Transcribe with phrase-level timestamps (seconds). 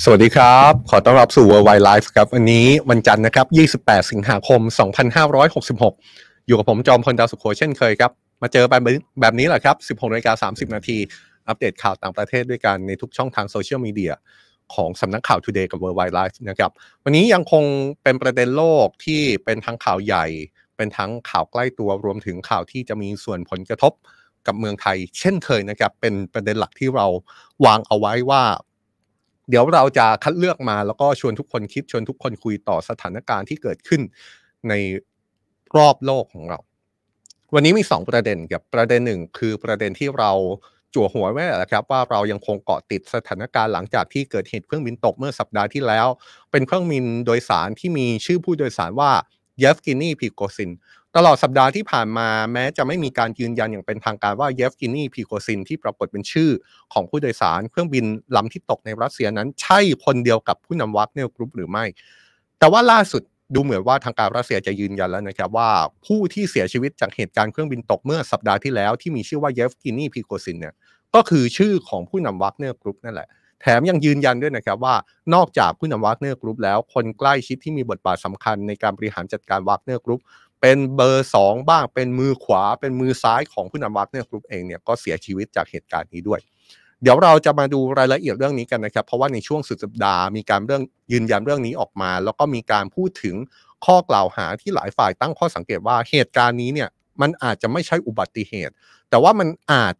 [0.00, 3.46] สวัสดีครับ ขอต้อนรับสู่ Worldwide Life ครับ วันนี้วันจันทร์นะครับ
[3.78, 4.60] 28 สิงหาคม
[5.54, 8.10] 2566 อยู่กับผมจอมพลดาวสุขโขเช่นเคยครับ
[8.42, 8.82] มาเจอแบบ
[9.20, 10.98] แบบนี้แหละครับ 16นาฬิกา30 นาที
[11.48, 14.12] อัปเดตข่าวต่างประเทศด้วยกันในทุกช่องทางโซเชียลมีเดีย
[14.74, 16.70] ของสำนักข่าว Today กับ Worldwide Life นะครับ
[17.04, 17.64] วันนี้ยังคง
[18.02, 20.26] เป็นประเด็นโลกที่เป็นทั้งข่าวใหญ่
[20.76, 23.92] เป็นทั้งข่าวใกล้ตัวรวมถึงข่าวที่จะมีส่วนผลกระทบ
[24.46, 27.06] กับเมืองไทย เช่นเคยนะครับ เป็นประเด็นหลักที่เรา
[27.66, 28.42] วางเอาไว้ว่า
[29.48, 34.00] เดี๋ยวเราจะคัดเลือกมาแล้วก็ชวนทุกคนคิดชวนทุกคนคุยต่อสถานการณ์ที่เกิดขึ้น
[34.68, 34.74] ใน
[35.76, 36.58] รอบโลกของเรา
[37.54, 40.32] วันนี้มี 2 ประเด็นกับประเด็นหนึ่งคือประเด็นที่เรา
[40.94, 46.06] จั่วหัวไว้แหละครับว่าเรายังคงเกาะติดสถานการณ์หลังจากที่เกิดเหตุเครื่องบินตกเมื่อสัปดาห์ที่แล้ว
[46.50, 49.10] เป็นเครื่องบินโดยสารที่มีชื่อผู้โดยสารว่า
[49.58, 50.70] เยฟกินีพรีโกซิน
[51.16, 56.50] ตลอดสัปดาห์ที่ผ่านมาแม้จะไม่มีการยืนยันอย่างเป็นทางการว่าเยฟกินีพรีโกซินที่ปรากฏเป็นชื่อ
[56.92, 58.04] ของผู้โดยสารเครื่องบิน
[58.36, 61.84] ลำที่ตกในรัสเซียนั้น ใช่คนเดียวกับผู้นำวากเนอร์กรุ๊ปหรือไม่
[62.58, 63.22] แต่ว่าล่าสุด
[63.54, 65.70] ดูเหมือนว่าทางการรัสเซียจะยืนยันแล้วนะครับว่า
[66.06, 70.74] ผู้ที่เสียชีวิตจากเหตุการณ์เครื่องบินตกเมื่อสัปดาห์ที่แล้วที่มีชื่อว่าเยฟกินีพรีโกซินเนี่ย
[71.14, 73.28] ก็คือชื่อของผู้นำวากเนอร์กรุ๊ปนั่นแหละ
[73.60, 74.94] แถมยังยืนยันด้วยนะครับว่า
[75.34, 80.20] นอกจากผู้นำวากเนอร์กรุ๊ปแล้วคนใกล้ชิดที่มีบทบาทสำคัญในการบริหารจัดการวากเนอร์กรุ๊ป
[80.62, 86.40] เป็นเบอร์สองบ้างเป็นมือขวาเป็นมือซ้ายของผู้นำวากเนอร์กรุ๊ปเองเนี่ยก็เสียชีวิตจากเหตุการณ์นี้ด้วย
[87.02, 90.82] เดี๋ยวเราจะมาดูรายละเอียดเรื่องนี้กันนะครับ เพราะว่าในช่วงสุดสัปดาห์มีการเรื่อง
[91.12, 93.36] ยืนยันเรื่องนี้ออกมา แล้วก็มีการพูดถึง
[93.84, 96.88] ข้อกล่าวหาที่หลายฝ่ายตั้งข้อสังเกตว่าเหตุการณ์นี้เนี่ย
[97.20, 98.72] มันอาจจะไม่ใช่อุบัติเหตุ
[99.10, 99.94] แต่ว่ามันอาจ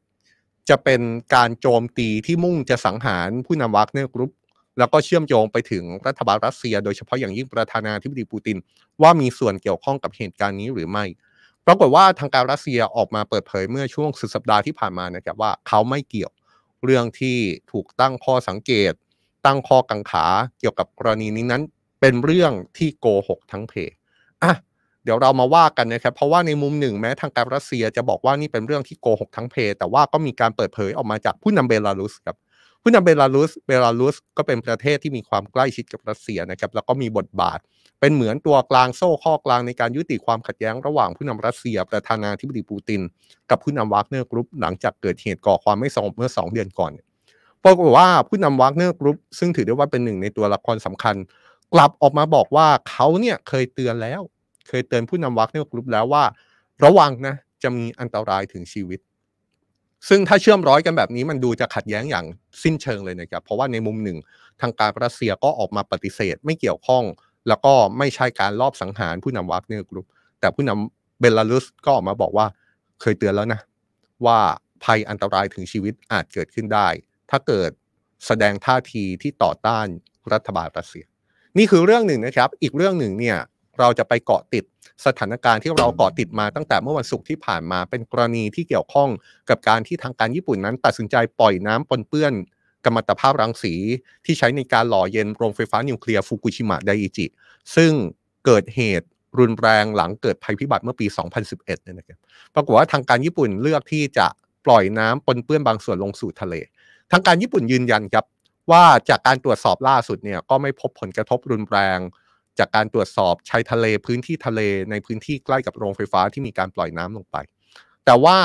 [0.68, 1.00] จะเป็น
[1.34, 4.30] การโจมตีที่มุ่งจะสังหารผู้นำวากเนอร์กรุ๊ป
[4.78, 8.56] แล้วก็เชื่อมโยงไปถึงรัฐบาลรัสเซีย โดยเฉพาะอย่างยิ่งประธานาธิบดีปูติน
[9.02, 11.04] ว่ามีส่วนเกี่ยวข้องกับเหตุการณ์นี้หรือไม่
[11.66, 16.32] ปรากฏว่าทางการรัสเซียออกมาเปิดเผยเมื่อช่วงสุดสัปดาห์ที่ผ่านมานะครับว่าเขาไม่เกี่ยว
[16.84, 17.36] เรื่องที่
[17.72, 18.92] ถูกตั้งข้อสังเกต
[19.46, 20.26] ตั้งข้อกังขา
[20.58, 21.62] เกี่ยวกับกรณีนี้นั้น
[22.00, 23.74] เป็นเรื่องที่โกหกทั้งเพ
[24.42, 24.54] อะ
[25.04, 32.36] เดี๋ยวเรามาว่ากันนะครับเพราะว่าในมุมหนึ่งแม้ทางการรัสเซียจะบอกว่านี่เป็นเรื่องที่โกหกทั้งเพ แต่ว่าก็มีการเปิดเผยออกมาจากผู้นำเบลารุสครับ
[32.82, 37.58] ผู้นำเบลารุสเบลารุสก็เป็นประเทศที่มีความใกล้ชิดกับรัสเซียนะครับแล้วก็มีบทบาท
[38.00, 43.00] เป็นเหมือนตัวกลางโซ่ข้อกลางในการยุติความขัดแย้งระหว่างผู้นำรัสเซียประธานาธิบดีปูติน
[43.50, 46.92] กับผู้นำวากเนอร์กรุ๊ปหลังจากเกิดเหตุก่อความไม่สงบเมื่อ 2 เดือนก่อน
[47.64, 51.16] ปรากฏว่าผู้นำวากเนอร์กรุ๊ปซึ่งถือได้ว่าเป็นหนึ่งในตัวละครสำคัญ
[51.72, 54.20] กลับออกมาบอกว่าเขาเนี่ยเคยเตือนแล้ว
[54.68, 56.24] เคยเตือนผู้นำวากเนอร์กรุ๊ปแล้วว่า
[56.84, 59.00] ระวังนะจะมีอันตรายถึงชีวิต
[60.08, 62.26] ซึ่งถ้าเชื่อมร้อยกันแบบนี้มันดูจะขัดแย้งอย่าง
[62.62, 64.18] สิ้นเชิงเลยนะครับเพราะว่าในมุมหนึ่ง
[64.60, 67.04] ทางการรัสเซียก็ออกมาปฏิเสธไม่เกี่ยวข้อง
[67.48, 70.06] แล้วก็ไม่ใช่การลอบสังหารผู้นำวากเนอร์กรุ๊ป
[70.40, 72.46] แต่ผู้นำเบลารุสก็ออกมาบอกว่า
[73.00, 73.60] เคยเตือนแล้วนะ
[74.26, 74.38] ว่า
[74.84, 76.88] ภัยอันตรายถึงชีวิตอาจเกิดขึ้นได้
[77.30, 77.70] ถ้าเกิด
[78.26, 79.86] แสดงท่าทีที่ต่อต้าน
[80.32, 81.04] รัฐบาลรัสเซีย
[81.58, 83.36] นี่คือเรื่องหนึ่งนะครับ อีกเรื่องหนึ่งเนี่ย
[83.80, 84.64] เราจะไปเกาะติด
[85.06, 89.08] สถานการณ์ที่เราเกาะติดมาตั้งแต่เมื่อวันศุกร์ที่ผ่านมาเป็นกรณีที่เกี่ยวข้อง
[89.50, 92.32] กับการที่ทางการญี่ปุ่นนั้น ตัดสินใจปล่อยน้ำปนเปื้อน
[92.84, 93.74] กัมมันตภาพรังสี
[94.24, 97.26] ที่ใช้ในการหล่อเย็นโรงไฟฟ้านิวเคลียร์ฟุกุชิมะไดอิจิ
[97.76, 97.92] ซึ่ง
[98.46, 99.06] เกิดเหตุ
[99.38, 101.06] รุนแรงหลังเกิดภัยพิบัติเมื่อปี
[101.44, 102.18] 2011เนี่ยนะครับ
[102.54, 104.26] ปรากฏว่าทางการญี่ปุ่นเลือกที่จะ
[104.66, 106.54] ปล่อยน้ำปนเปื้อนบางส่วนลงสู่ทะเล
[107.12, 108.24] ทางการญี่ปุ่นยืนยันครับ
[108.70, 111.98] ว่าจากการตรวจสอบล่าสุดเนี่ยก็ไม่พบผลกระทบรุนแรง
[112.58, 117.36] จากการตรวจสอบชายทะเลพื้นที่ทะเลในพื้นที่ใกล้กับโรงไฟฟ้าที่มีการปล่อยน้ำลงไป
[118.04, 118.38] แต่ว่า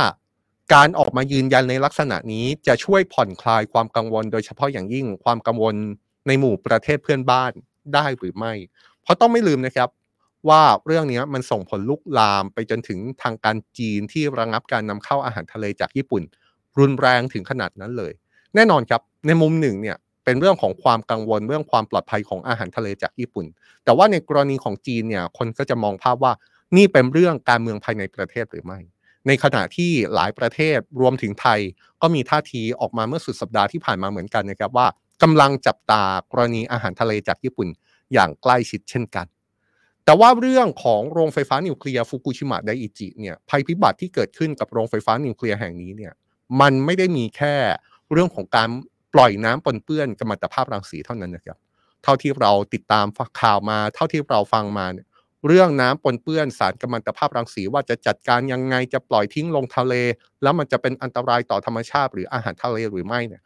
[0.74, 5.76] การออกมายืนยันในลักษณะนี้จะช่วยผ่อนคลายความกังวล โดยเฉพาะอย่างยิ่งความกังวล
[6.28, 7.52] ในหมู่ประเทศเพื่อนบ้าน
[7.94, 8.54] ได้หรือไม่
[9.04, 9.90] เพราะต้องไม่ลืมนะครับ
[10.50, 16.24] ว่าเรื่องนี้มันส่งผลลุกลามไปจนถึงทางการจีนที่ระงับการนำเข้าอาหารทะเลจากญี่ปุ่น
[16.80, 18.14] รุนแรงถึงขนาดนั้นเลย
[18.56, 19.98] แน่นอนครับในมุมหนึ่งเนี่ย
[20.28, 23.46] เป็นเรื่องของความกังวลเรื่องความปลอดภัยของอาหารทะเลจากญี่ปุ่น
[23.84, 26.34] แต่ว่าในกรณีของจีนเนี่ยคนก็จะมองภาพว่า
[26.78, 28.80] นี่เป็นเรื่องการเมืองภายในประเทศหรือไม่
[29.28, 31.60] ในขณะที่หลายประเทศรวมถึงไทย
[32.02, 34.88] ก็มีท่าทีออกมาเมื่อสุดสัปดาห์ที่ผ่านมาเหมือนกันนะครับว่า
[35.24, 37.68] กำลังจับตากรณีอาหารทะเลจากญี่ปุ่น
[38.14, 39.26] อย่างใกล้ชิดเช่นกัน
[40.06, 46.14] แต่ว่าเรื่องของโรงไฟฟ้านิวเคลียร์ฟุกุชิมะไดอิจิเนี่ยภัยพิบัติที่เกิดขึ้นกับโรงไฟฟ้านิวเคลียร์แห่งนี้เนี่ย
[46.62, 47.56] มันไม่ได้มีแค่
[48.12, 48.70] เรื่องของการ
[49.14, 51.58] ปล่อยน้ำปนเปื้อนกัมมันตภาพรังสีเท่านั้นนะครับ
[52.04, 53.06] เท่าที่เราติดตาม
[53.42, 55.08] ข่าวมา เท่าที่เราฟังมาเนี่ย
[55.48, 59.94] เรื่องน้ำปนเปื้อนสารกัมมันตภาพรังสีว่าจะจัดการยังไงจะปล่อยทิ้งลงทะเล
[60.42, 63.42] แล้วมันจะเป็นอันตรายต่อธรรมชาติ หรืออาหารทะเลหรือไม่เนี่ย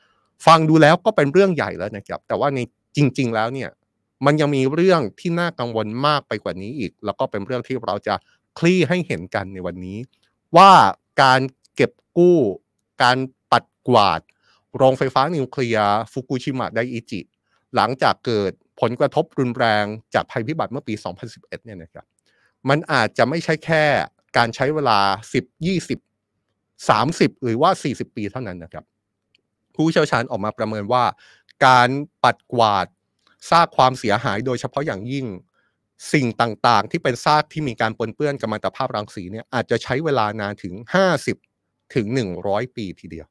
[0.46, 2.60] ฟังดูแล้วก็เป็นเรื่องใหญ่แล้วนะครับ แต่ว่าใน
[2.98, 3.70] จริง ๆ แล้วเนี่ย
[4.26, 8.16] มันยังมีเรื่องที่น่ากังวลมากไปกว่านี้อีก แล้วก็เป็นเรื่องที่เราจะ
[8.60, 9.98] คลี่ให้เห็นกันในวันนี้
[10.58, 10.72] ว่า
[11.22, 11.42] การ
[11.76, 12.38] เก็บกู้
[13.04, 13.18] การ
[13.52, 14.22] ปัดกวาด
[14.78, 17.22] โรงไฟฟ้านิวเคลียร์ฟุกุชิมะไดอิจิ
[17.76, 18.52] หลังจากเกิด
[18.82, 20.94] ผลกระทบรุนแรงจากภัยพิบัติเมื่อปี
[21.30, 22.06] 2011 เนี่ยนะครับ
[22.70, 23.84] มันอาจจะไม่ใช่แค่
[24.38, 25.00] การใช้เวลา
[25.34, 26.00] 10 20
[26.90, 28.86] 30 หรือว่า 40 ปีเท่านั้นนะครับ
[29.76, 31.04] ผู้เชี่ยวชาญออกมาประเมินว่า
[31.66, 31.90] การ
[32.24, 32.88] ปัดกวาด
[33.50, 35.26] ซากความเสียหายโดยเฉพาะอย่างยิ่ง
[36.14, 40.74] สิ่งต่างๆ ที่เป็นซากที่มีการปนเปื้อนกัมมันตภาพรังสีเนี่ยอาจจะใช้เวลานานถึง
[41.36, 42.06] 50 ถึง
[42.42, 43.28] 100 ปีทีเดียว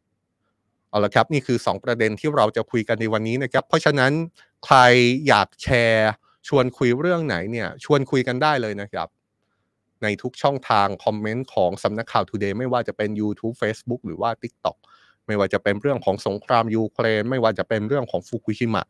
[0.90, 4.12] เอาละครับนี่คือ 2 ประเด็นที่เราจะคุยกันในวันนี้นะครับ เพราะฉะนั้น
[4.64, 4.76] ใคร
[5.28, 6.10] อยากแชร์
[6.48, 9.08] ชวนคุยเรื่องไหนเนี่ยชวนคุยกันได้เลยนะครับ
[10.02, 14.76] ในทุกช่องทางคอมเมนต์ของสำนักข่าว Today ไม่ว่าจะเป็น YouTube Facebook หรือว่า TikTok
[15.26, 18.84] ไม่ว่าจะเป็นเรื่องของสงครามยูเครน ไม่ว่าจะเป็นเรื่องของฟุกุชิมะ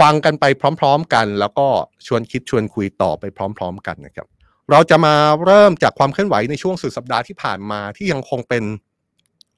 [0.00, 0.44] ฟังกันไป
[0.80, 1.66] พร้อม ๆกัน แล้วก็
[2.06, 3.24] ชวนคิดชวนคุยต่อไป
[3.58, 4.26] พร้อม ๆ กันนะครับ
[4.70, 5.14] เราจะมา
[5.44, 8.64] เริ่มจากความเคลื่อนไหวในช่วงสุดสัปดาห์ที่ผ่านมาที่ยังคงเป็น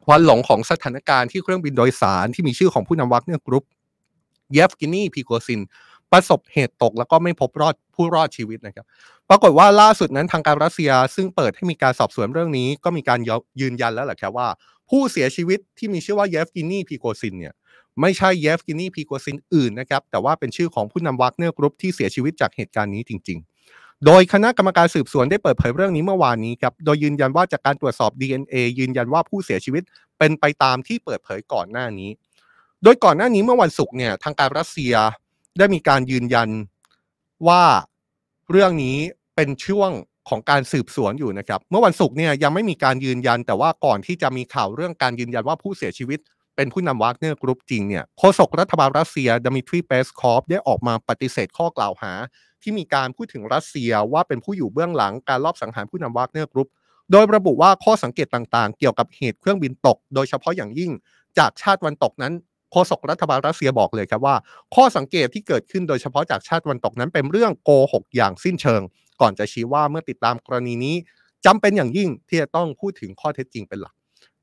[0.05, 3.65] ควันหลงของสถานการณ์ที่เครื่องบินโดยสารที่มีชื่อของผู้นำวากเนอร์กรุ๊ป
[4.53, 5.61] เยฟกินีพรีโกซิน
[6.13, 8.87] ประสบเหตุตกแล้วก็ไม่พบรอดผู้รอดชีวิตนะครับ
[9.29, 13.19] ปรากฏว่าล่าสุดนั้นทางการรัสเซียซึ่งเปิดให้มีการสอบสวนเรื่องนี้ ก็มีการ
[13.61, 14.49] ยืนยันแล้วแหละครับว่า
[14.91, 17.55] ผู้เสียชีวิตที่มีชื่อว่าเยฟกินีพรีโกซินเนี่ย
[18.01, 23.52] ไม่ใช่เยฟกินีพรีโกซินอื่นนะครับแต่ว่าเป็นชื่อของผู้นำวากเนอร์กรุ๊ปที่เสียชีวิตจากเหตุการณ์นี้จริง ๆ
[24.07, 29.83] โดยคณะกรรมการสืบสวนได้เปิดเผยเรื่องนี้เมื่อวานนี้ครับโดยยืนยันว่าจากการตรวจสอบ DNA ยืนยันว่าผู้เสียชีวิต
[30.19, 32.11] เป็นไปตามที่เปิดเผยก่อนหน้านี้
[32.85, 34.95] โดยก่อนหน้านี้เมื่อวันศุกร์เนี่ยทางการรัสเซีย
[35.59, 36.49] ได้มีการยืนยัน
[37.49, 37.63] ว่า
[38.51, 38.97] เรื่องนี้
[39.37, 39.91] เป็นช่วง
[40.29, 46.19] ของการสืบสวนอยู่นะครับ เมื่อวันศุกร์เนี่ยยังไม่มีการยืนยัน แต่ว่าก่อนที่จะมีข่าวเรื่องการยืนยันว่าผู้เสียชีวิต
[46.57, 52.13] เป็นผู้นำวากเนอร์กรุ๊ปจริงเนี่ยโฆษกรัฐบาลรัสเซียดมิทรีเปสคอฟได้ออกมาปฏิเสธข้อกล่าวหา
[52.62, 56.70] ที่มีการพูดถึงรัสเซียว่าเป็นผู้อยู่เบื้องหลังการลอบสังหารผู้นำวากเนอร์กรุ๊ป
[57.12, 60.91] โดยระบุว่าข้อสังเกตต่างๆ เกี่ยวกับเหตุเครื่องบินตก โดยเฉพาะอย่างยิ่ง
[61.38, 62.32] จากชาติวันตกนั้น
[62.73, 64.37] โฆษกรัฐบาลรัสเซียบอกเลยครับว่า
[64.75, 68.82] ข้อสังเกตที่เกิดขึ้นโดยเฉพาะจากชาติวันตกนั้นเป็นเรื่องโกหกอย่างสิ้นเชิง
[69.20, 70.97] ก่อนจะชี้ว่าเมื่อติดตามกรณีนี้
[71.47, 73.94] จำเป็นอย่างยิ่งที่จะต้องพูดถึงข้อเท็จจริงเป็นหลัก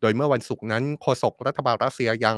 [0.01, 2.37] โดยเมื่อวันศุกร์นั้นโฆษกรัฐบาลรัสเซียยัง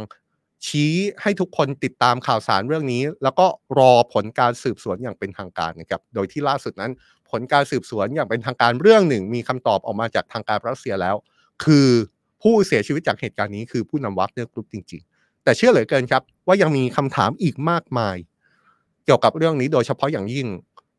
[0.67, 3.47] ชี้ให้ทุกคนติดตามข่าวสารเรื่องนี้ แล้วก็
[3.79, 6.91] รอผลการสืบสวนอย่างเป็นทางการนะครับโดยที่ล่าสุดนั้น
[7.29, 11.15] ผลการสืบสวนอย่างเป็นทางการเรื่องหนึ่ง มีคำตอบออกมาจากทางการรัสเซียแล้ว
[11.63, 11.89] คือ
[12.41, 18.17] ผู้เสียชีวิตจากเหตุการณ์นี้คือผู้นำวากเนอร์กรุ๊ปจริง ๆ แต่เชื่อเหลือเกินครับ ว่ายังมีคำถามอีกมากมาย
[19.05, 20.47] เกี่ยวกับเรื่องนี้โดยเฉพาะอย่างยิ่ง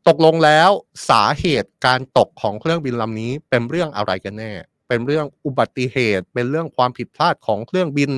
[0.07, 0.69] ตกลงแล้ว
[1.09, 4.51] สาเหตุการตกของเครื่องบินลำนี้เป็นเรื่องอะไรกันแน่
[4.87, 8.11] เป็นเรื่องอุบัติเหตุ เป็นเรื่องความผิดพลาดของเครื่องบิน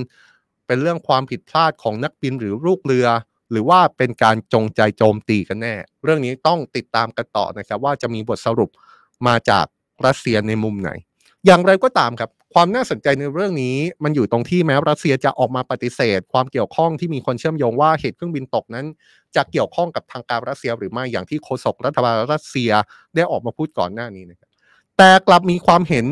[0.67, 3.07] เป็นเรื่องความผิดพลาดของนักบินหรือลูกเรือ
[3.51, 8.69] หรือว่าเป็นการจงใจโจมตีกันแน่ เรื่องนี้ต้องติดตามกันต่อนะครับว่าจะมีบทสรุป
[9.27, 9.65] มาจาก
[10.05, 10.89] รัสเซียในมุมไหน
[11.45, 18.85] อย่างไรก็ตามครับ ความน่าสนใจในเรื่องนี้มันอยู่ตรงที่แม้รัสเซียจะออกมาปฏิเสธ ความเกี่ยวข้องที่มีคนเชื่อมโยงว่าเหตุเครื่องบินตกนั้น
[19.35, 22.71] จะเกี่ยวข้องกับทางการรัสเซียหรือไม่อย่างที่โฆษกรัฐบาลรัสเซีย
[23.15, 24.49] ได้ออกมาพูดก่อนหน้านี้นะครับ
[24.97, 26.05] แต่กลับมีความเห็น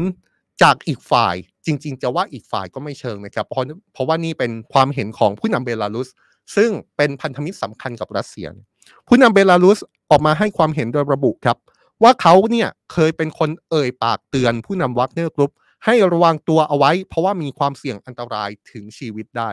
[0.62, 1.36] จากอีกฝ่าย
[1.66, 3.64] จริง ๆ จะว่าอีกฝ่ายก็ไม่เชิงนะครับ เพราะ
[3.94, 6.10] เพราะว่านี่เป็นความเห็นของผู้นำเบลารุส
[6.56, 8.48] ซึ่งเป็นพันธมิตรสำคัญกับรัสเซีย
[9.08, 9.80] ผู้นำเบลารุส
[10.12, 11.58] ออกมาให้ความเห็นโดยระบุครับ
[12.04, 15.52] ว่าเขาเนี่ยเคยเป็นคนเอ่ยปากเตือนผู้นำวากเนอร์กรุ๊ป
[15.86, 19.50] ให้ระวังตัวเอาไว้ เพราะว่ามีความเสี่ยงอันตรายถึงชีวิตได้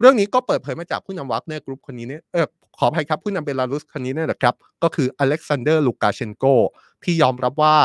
[0.00, 2.46] เรื่องนี้ก็เปิดเผยมาจากผู้นำวากเนอร์กรุ๊ปคนนี้เนี่ยเออ
[2.78, 6.44] ขออภัยครับผู้นำเบลารุสคนนี้เนี่ยแหละครับ ก็คืออเล็กซานเดอร์ลูกาเชนโก
[7.04, 7.76] ที่ยอมรับว่า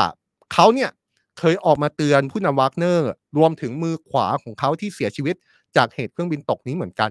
[0.52, 0.90] เขาเนี่ย
[1.38, 5.36] เคยออกมาเตือนผู้นำวากเนอร์ รวมถึงมือขวาของเขาที่เสียชีวิต
[5.76, 7.10] จากเหตุเครื่องบินตกนี้เหมือนกัน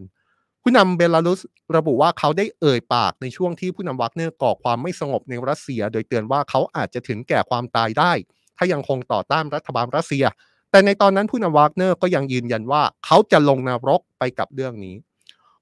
[0.62, 1.40] ผู้นำเบลารุส
[1.78, 8.12] ระบุว่าเขาได้เอ่ยปากในช่วงที่ผู้นำวากเนอร์ก่อความไม่สงบในรัสเซีย โดยเตือนว่าเขาอาจจะถึงแก่ความตายได้
[8.58, 10.26] ถ้ายังคงต่อต้านรัฐบาลรัสเซีย
[10.72, 14.96] แต่ในตอนนั้นผู้นำวากเนอร์ก็ยังยืนยันว่าเขาจะลงนรกไปกับเรื่องนี้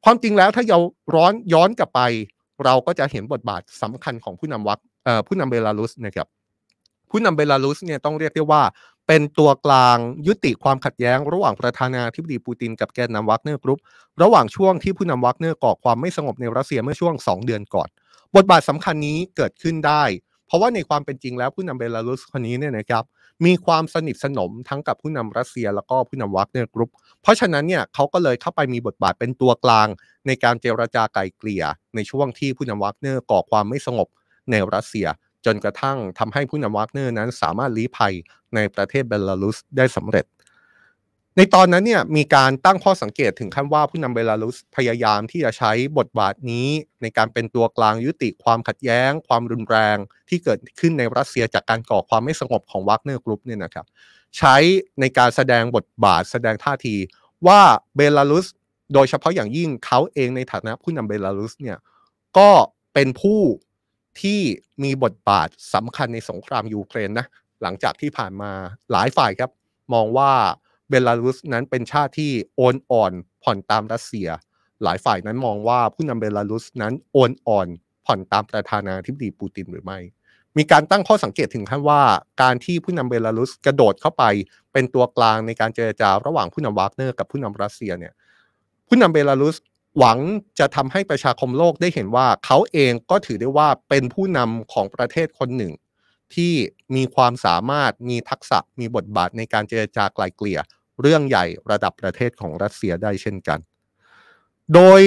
[0.04, 0.80] ความจริงแล้วถ้าเรา
[1.16, 2.02] ร้อนย้อนกลับไป
[2.66, 4.80] เราก็จะเห็นบทบาทสำคัญของผู้นำวัก
[5.28, 6.28] ผู้นำเบลารุสนะครับ
[7.16, 8.64] ผู้นำเบลารุสเนี่ยต้องเรียกได้ว่า
[9.08, 13.80] เป็นตัวกลางยุติความขัดแย้ง ระหว่างประธานาธิบดีปูตินกับแกนนำวากเนอร์กรุ๊ป
[14.22, 17.90] ระหว่างช่วงที่ผู้นำวากเนอร์ก่อความไม่สงบในรัสเซียเมื่อช่วง 2 เดือนก่อน
[18.36, 20.04] บทบาทสำคัญนี้เกิดขึ้นได้
[20.48, 23.04] เพราะว่าในความเป็นจริงแล้วผู้นำเบลารุสคนนี้เนี่ยนะครับ
[23.46, 26.92] มีความสนิทสนมทั้งกับผู้นำรัสเซียแล้วก็ผู้นำวากเนอร์กรุ๊ป
[27.22, 29.88] เพราะฉะนั้นเนี่ยเขาก็เลยเข้าไปมีบทบาทเป็นตัวกลาง
[30.28, 31.64] ในการเจรจาไกลเกลี่ย
[31.96, 34.08] ในช่วงที่ผู้นำวากเนอร์ก่อความไม่สงบ
[34.52, 35.08] ในรัสเซีย
[35.46, 38.14] จนกระทั่งทำให้ผู้นำวากเนอร์นั้นสามารถลี้ภัย
[38.56, 40.26] ในประเทศเบลารุสได้สำเร็จ
[41.38, 46.68] ในตอนนั้นเนี่ยมีการตั้งข้อสังเกตถึงขั้นว่าผู้นำเบลารุสพยายามที่จะใช้บทบาทนี้
[47.02, 49.98] ในการเป็นตัวกลางยุติความขัดแย้ง ความรุนแรง
[50.30, 53.86] ที่เกิดขึ้นในรัสเซียจากการก่อความไม่สงบของวากเนอร์กรุ๊ปเนี่ยนะครับ
[54.38, 54.56] ใช้
[55.00, 56.96] ในการแสดงบทบาทแสดงท่าที
[57.48, 57.62] ว่า
[57.96, 58.48] เบลารุส
[58.94, 61.78] โดยเฉพาะอย่างยิ่งเขาเองในฐานะผู้นำเบลารุสเนี่ย
[62.38, 62.50] ก็
[62.94, 63.40] เป็นผู้
[64.22, 64.40] ที่
[64.84, 67.28] มีบทบาทสำคัญในสงครามยูเครนนะ
[67.62, 68.52] หลังจากที่ผ่านมา
[68.92, 69.52] หลายฝ่ายครับ
[69.94, 70.32] มองว่า
[70.90, 73.12] เบลารุสนั้นเป็นชาติที่โอนอ่อน
[73.44, 74.28] ผ่อนตามรัสเซีย
[74.84, 77.68] หลายฝ่ายนั้นมองว่าผู้นำเบลารุสนั้นโอนอ่อน
[78.06, 80.00] ผ่อนตามประธานาธิบดีปูตินหรือไม่
[80.58, 82.02] มีการตั้งข้อสังเกตถึงขั้นว่า
[82.42, 84.24] การที่ผู้นำเบลารุสกระโดดเข้าไป
[84.74, 88.14] เป็นตัวกลางในการเจรจาระหว่างผู้นำวากเนอร์กับผู้นำรัสเซียเนี่ย
[88.88, 89.56] ผู้นำเบลารุส
[89.98, 90.18] หวัง
[90.60, 95.74] จะทำให้ประชาคมโลกได้เห็นว่าเขาเองก็ถือได้ว่าเป็นผู้นำของประเทศคนหนึ่ง
[96.34, 96.54] ที่
[96.96, 100.60] มีความสามารถมีทักษะมีบทบาทในการเจรจาไกลเกลี่ย
[101.02, 103.60] เรื่องใหญ่ระดับประเทศของรัสเซียได้เช่นกัน
[104.74, 105.02] โดย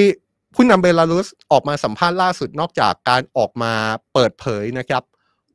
[0.55, 3.73] ผู้นำเบลารุสออกมาสัมภาษณ์ล่าสุดนอกจากการออกมา
[4.15, 5.03] เปิดเผยนะครับ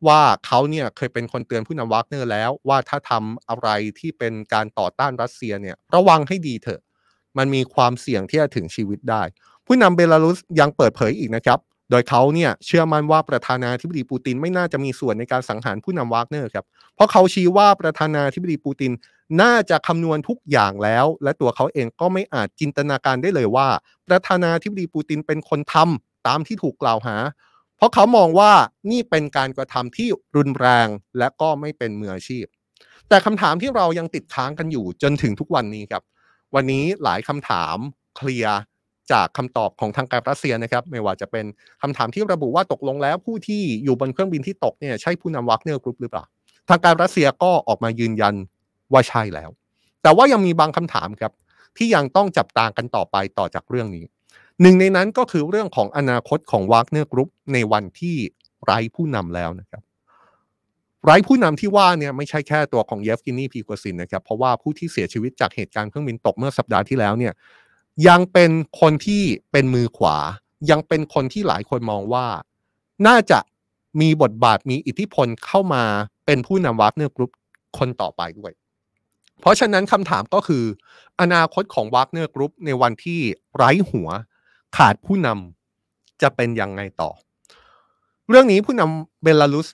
[0.07, 3.69] ว่าเขาเนี่ยเคยเป็นคนเตือนผู้นำวากเนอร์แล้วว่าถ้าทำอะไร
[3.99, 6.81] ที่เป็นการต่อต้านรัสเซียเนี่ยระวังให้ดีเถอะ
[7.37, 9.23] มันมีความเสี่ยงที่จะถึงชีวิตได้
[9.65, 11.59] ผู้นำเบลารุสยังเปิดเผยอีกนะครับ
[11.89, 18.91] โดยเขาเนี่ยเชื่อมั่นว่าประธานาธิบดีปูตินไม่น่าจะมีส่วนในการสังหารผู้นำวากเนอร์ครับ เพราะเขาชี้ว่าประธานาธิบดีปูติน
[19.41, 23.67] น่าจะคำนวณทุกอย่างแล้ว และตัวเขาเองก็ไม่อาจจินตนาการได้เลยว่า
[24.07, 27.17] ประธานาธิบดีปูตินเป็นคนทำตามที่ถูกกล่าวหา
[27.77, 28.51] เพราะเขามองว่า
[28.91, 32.45] นี่เป็นการกระทำที่รุนแรงและก็ไม่เป็นมืออาชีพ
[33.09, 36.03] แต่คำถามที่เรายังติดค้างกันอยู่จนถึงทุกวันนี้ครับ
[36.55, 37.77] วันนี้หลายคำถาม
[38.17, 38.57] เคลียร์
[39.11, 41.45] จากคำตอบของทางการรัสเซียนะครับ ไม่ว่าจะเป็น
[41.81, 46.23] คำถามที่ระบุว่าตกลงแล้วผู้ที่อยู่บนเครื่องบินที่ตกเนี่ยใช่ผู้นำวากเนอร์กรุ๊ปหรือเปล่า
[46.69, 48.35] ทางการรัสเซียก็ออกมายืนยัน
[48.93, 49.49] ว่าใช่แล้ว
[50.03, 51.31] แต่ว่ายังมีบางคำถามครับ
[51.77, 54.05] ที่ยังต้องจับตากันต่อไปต่อจากเรื่องนี้
[54.61, 58.15] หนึ่งในนั้นก็คือเรื่องของอนาคตของวากเนอร์กรุ๊ปในวันที่
[58.65, 59.81] ไร้ผู้นำแล้วนะครับ
[61.03, 67.33] ไร้ผู้นำที่ว่าเนี่ยไม่ใช่แค่ตัวของเยฟกินี พรีโกซินนะครับ เพราะว่าผู้ที่เสียชีวิตจากเหตุการณ์เครื่องบินตกเมื่อสัปดาห์ที่แล้วเนี่ย
[68.07, 70.17] ยังเป็นคนที่เป็นมือขวา
[70.69, 72.25] ยังเป็นคนที่หลายคนมองว่า
[73.07, 73.39] น่าจะ
[74.01, 75.83] มีบทบาทมีอิทธิพลเข้ามา
[76.25, 77.31] เป็นผู้นำวากเนอร์กรุ๊ป
[77.77, 78.51] คนต่อไปด้วย
[79.41, 80.63] เพราะฉะนั้นคำถามก็คือ
[81.21, 83.19] อนาคตของวากเนอร์กรุ๊ปในวันที่
[83.55, 84.09] ไร้หัว
[84.77, 87.11] ขาดผู้นำจะเป็นยังไงต่อ
[88.29, 89.67] เรื่องนี้ผู้นำเบลารุส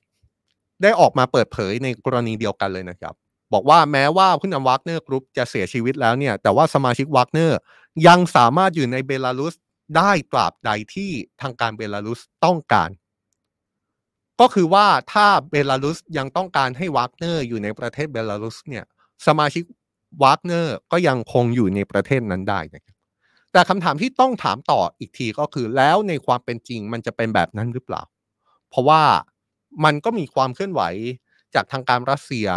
[0.83, 3.13] ได้ออกมาเปิดเผยในกรณีเดียวกันเลยนะครับ
[3.53, 7.57] บอกว่าแม้ว่าผู้นำวากเนอร์กรุ๊ปจะเสียชีวิตแล้วเนี่ย แต่ว่าสมาชิกวากเนอร์
[8.07, 9.55] ยังสามารถอยู่ในเบลารุส
[9.97, 12.89] ได้ตราบใดที่ทางการเบลารุสต้องการ
[14.41, 18.83] ก็คือว่าถ้าเบลารุสยังต้องการให้วากเนอร์อยู่ในประเทศเบลารุสเนี่ย
[19.27, 19.63] สมาชิก
[20.23, 22.95] วากเนอร์ก็ยังคงอยู่ในประเทศนั้นได้นะครับ
[23.51, 28.01] แต่คำถามที่ต้องถามต่ออีกทีก็คือแล้วในความเป็นจริงมันจะเป็นแบบนั้นหรือเปล่า
[28.69, 29.01] เพราะว่า
[29.85, 30.81] มันก็มีความเคลื่อนไหว
[31.55, 32.47] จากทางการรัสเซีย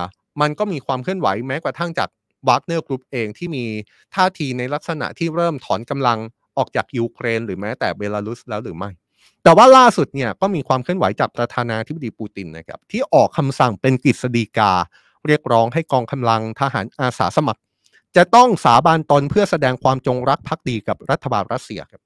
[0.40, 2.08] มันก็มีความเคลื่อนไหวแม้กระทั่งจาก
[2.48, 3.64] วากเนอร์กรุ๊ปเองที่มี
[4.14, 6.18] ท่าทีในลักษณะที่เริ่มถอนกำลัง
[6.56, 8.90] ออกจากยูเครน หรือแม้แต่เบลารุสแล้วหรือไม่
[9.42, 14.72] แต่ว่าล่าสุดเนี่ยก็มีความเคลื่อนไหวจากประธานาธิบดีปูตินนะครับ ที่ออกคำสั่งเป็นกฤษฎีกา
[15.26, 17.60] เรียกร้องให้กองกำลังทหารอาสาสมัคร
[18.16, 22.02] จะต้องสาบานตนเพื่อแสดงความจงรักภักดีกับรัฐบาลรัสเซียครับ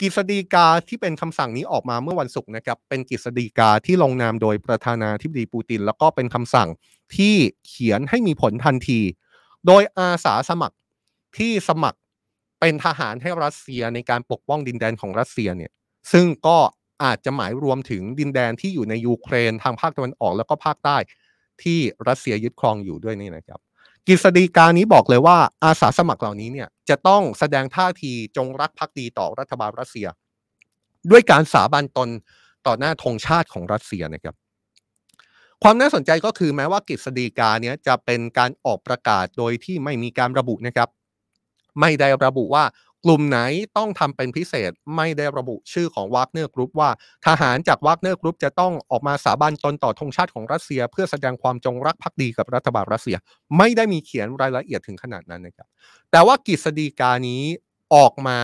[0.00, 6.68] กฤษฎีกาที่เป็นคำสั่งนี้ออกมาเมื่อวันศุกร์นะครับ เป็นกฤษฎีกาที่ลงนามโดยประธานาธิบดีปูติน แล้วก็เป็นคำสั่ง
[7.16, 7.34] ที่
[7.66, 9.00] เขียนให้มีผลทันที
[9.66, 10.76] โดยอาสาสมัคร
[11.38, 11.98] ที่สมัคร
[12.60, 15.72] เป็นทหารให้รัสเซียในการปกป้องดินแดนของรัสเซียเนี่ย
[16.12, 16.58] ซึ่งก็
[17.04, 20.96] อาจจะหมายรวมถึงดินแดนที่อยู่ในยูเครนทางภาคตะวันออกแล้วก็ภาคใต้
[21.62, 23.60] ที่รัสเซียยึดครองอยู่ด้วยนี่นะครับ
[24.08, 30.06] กฤษฎีกานี้บอกเลยว่าอาสาสมัครเหล่านี้เนี่ยจะต้องแสดงท่าทีจงรักภักดีต่อรัฐบาลรัสเซีย
[31.10, 32.08] ด้วยการสาบานตน
[32.66, 34.34] ต่อหน้าธงชาติของรัสเซียนะครับ
[35.62, 40.88] ความน่าสนใจก็คือแม้ว่ากฤษฎีกาเนี้ยจะเป็นการออกประกาศโดยที่ไม่มีการระบุนะครับ
[41.80, 42.64] ไม่ได้ระบุว่า
[43.04, 43.38] กลุ่มไหน
[43.76, 46.90] ต้องทำเป็นพิเศษไม่ได้ระบุชื่อของวากเนอร์กรุ๊ปว่า
[47.26, 53.16] ทหารจากวากเนอร์กรุ๊ปจะต้องออกมาสาบานตนต่อธงชาติของรัสเซีย เพื่อแสดงความจงรักภักดีกับรัฐบาลรัสเซีย
[53.58, 55.68] ไม่ได้มีเขียนรายละเอียดถึงขนาดนั้นนะครับ
[56.10, 57.42] แต่ว่ากฤษฎีกานี้
[57.94, 58.38] ออกมา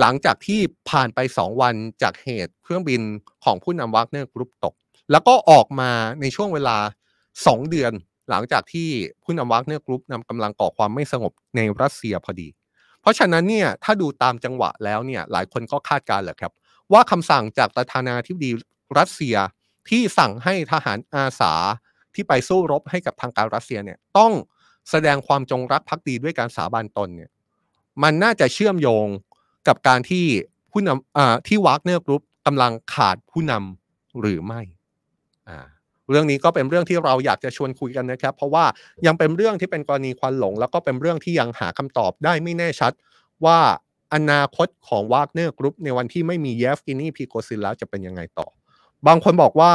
[0.00, 3.00] หลังจากที่ผ่านไป 2 วันจากเหตุเครื่องบิน
[3.44, 4.74] ของผู้นำวากเนอร์กรุ๊ปตก
[5.10, 5.90] แล้วก็ออกมา
[6.20, 6.76] ในช่วงเวลา
[7.24, 7.92] 2 เดือน
[8.30, 8.88] หลังจากที่
[9.22, 12.48] ผู้นำวากเนอร์กรุ๊ปนำกำลังก่อความไม่สงบในรัสเซียพอดี
[13.06, 16.52] เพราะฉะนั้นเนี่ยถ้าดูตามจังหวะแล้วเนี่ยหลายคนก็คาดการณ์แหละครับ
[16.92, 18.50] ว่าคำสั่งจากประธานาธิบดี
[18.98, 19.36] รัสเซีย
[19.88, 21.52] ที่สั่งให้ทหารอาสา
[22.14, 24.32] ที่ไปสู้รบให้กับทางการรัสเซียเนี่ยต้อง
[24.90, 27.30] แสดงความจงรักภักดีด้วยการสาบานตนเนี่ย
[28.02, 29.06] มันน่าจะเชื่อมโยง
[29.68, 30.24] กับการที่
[30.72, 34.60] ผู้นำอ่าที่วากเนอร์กรุ๊ปกำลังขาดผู้นำหรือไม่
[35.48, 35.58] อ่า
[36.10, 38.64] เรื่องนี้ก็เป็นเรื่องที่เราอยากจะชวนคุยกันนะครับ เพราะว่า
[39.06, 42.92] ยังเป็นเรื่องที่เป็นกรณีควันหลง แล้วก็เป็นเรื่องที่ยังหาคำตอบได้ไม่แน่ชัด
[43.44, 43.58] ว่า
[44.14, 48.46] อนาคตของวากเนอร์กรุ๊ปในวันที่ไม่มีเยฟกินี พรีโกซินแล้วจะเป็นยังไงต่อ
[49.06, 49.72] บางคนบอกว่า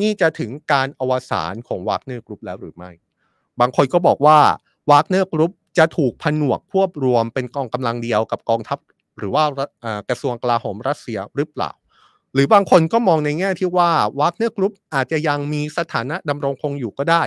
[0.00, 2.90] นี่จะถึงกาลอวสานของวากเนอร์กรุ๊ปแล้วหรือไม่
[3.60, 4.38] บางคนก็บอกว่า
[4.90, 8.78] วากเนอร์กรุ๊ปจะถูกผนวกควบรวมเป็นกองกำลังเดียวกับกองทัพ
[9.18, 9.44] หรือว่า
[10.08, 11.70] กระทรวงกลาโหมรัสเซียหรือเปล่า
[12.34, 17.22] หรือบางคนก็มองในแง่ที่ว่าวากเนอร์กรุ๊ปอาจจะยังมีสถานะดำรงคงอยู่ก็ได้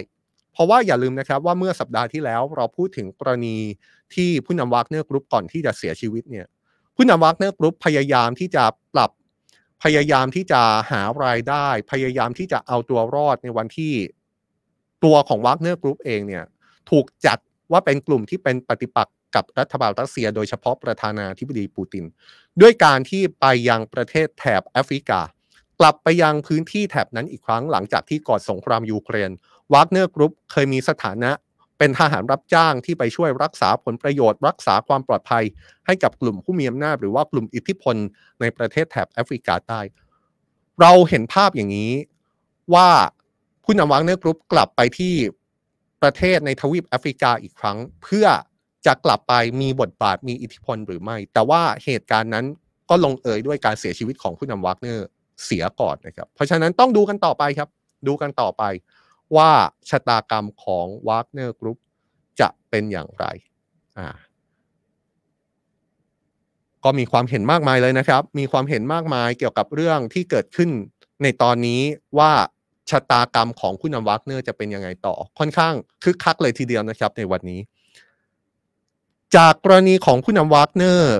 [0.53, 3.57] เพราะว่าอย่าลืมนะครับว่าเมื่อสัปดาห์ที่แล้วเราพูดถึงกรณี
[4.15, 6.47] ที่ผู้นำวากเนอร์กรุ๊ปก่อนที่จะเสียชีวิตเนี่ย
[6.95, 9.11] ผู้นำวากเนอร์กรุ๊ปพยายามที่จะปรับ
[9.83, 10.61] พยายามที่จะ
[10.91, 13.93] หารายได้ พยายามที่จะเอาตัวรอดในวันที่
[15.03, 16.43] ตัวของวากเนอร์กรุ๊ปเองเนี่ย
[16.89, 17.37] ถูกจัด
[17.71, 22.05] ว่าเป็นกลุ่มที่เป็นปฏิปักษ์ กับรัฐบาลรัสเซีย โดยเฉพาะประธานาธิบดีปูติน
[22.61, 25.21] ด้วยการที่ไปยังประเทศแถบแอฟริกา
[25.79, 29.31] กลับไปยังพื้นที่แถบนั้นอีกครั้งหลังจากที่ก่อนสงครามยูเครน
[29.73, 31.31] วากเนอร์กรุ๊ปเคยมีสถานะ
[31.77, 35.43] เป็นทหารรับจ้างที่ไปช่วยรักษาผลประโยชน์ รักษาความปลอดภัย
[35.85, 37.95] ให้กับกลุ่มผู้มีอำนาจหรือว่ากลุ่มอิทธิพล
[38.41, 39.79] ในประเทศแถบแอฟริกาใต้
[40.81, 41.93] เราเห็นภาพอย่างนี้
[42.73, 42.89] ว่า
[43.63, 45.13] ผู้นำวากเนอร์กรุ๊ปกลับไปที่
[46.01, 48.25] ประเทศในทวีปแอฟริกาอีกครั้ง เพื่อ
[48.85, 52.45] จะกลับไปมีบทบาทมีอิทธิพลหรือไม่ แต่ว่าเหตุการณ์นั้น
[52.89, 55.07] ก็ลงเอยด้วยการเสียชีวิตของผู้นำวากเนอร์
[55.45, 57.69] เสียก่อนนะครับ เพราะฉะนั้นต้องดูกันต่อไปครับ
[58.07, 58.63] ดูกันต่อไป
[59.35, 59.51] ว่า
[59.89, 61.77] ชะตากรรมของวากเนอร์กรุ๊ป
[62.39, 63.25] จะเป็นอย่างไร
[63.97, 64.09] อ่า
[66.83, 70.69] ก็มีความเห็นมากมายเลยนะครับ มีความเห็นมากมายเกี่ยวกับเรื่องที่เกิดขึ้น
[71.23, 71.81] ในตอนนี้
[72.17, 72.31] ว่า
[72.89, 77.59] ชะตากรรมของผู้นำวากเนอร์จะเป็นยังไงต่อค่อนข้างคึกคักเลยทีเดียวนะครับในวันนี้
[79.35, 81.19] จากกรณีของผู้นำวากเนอร์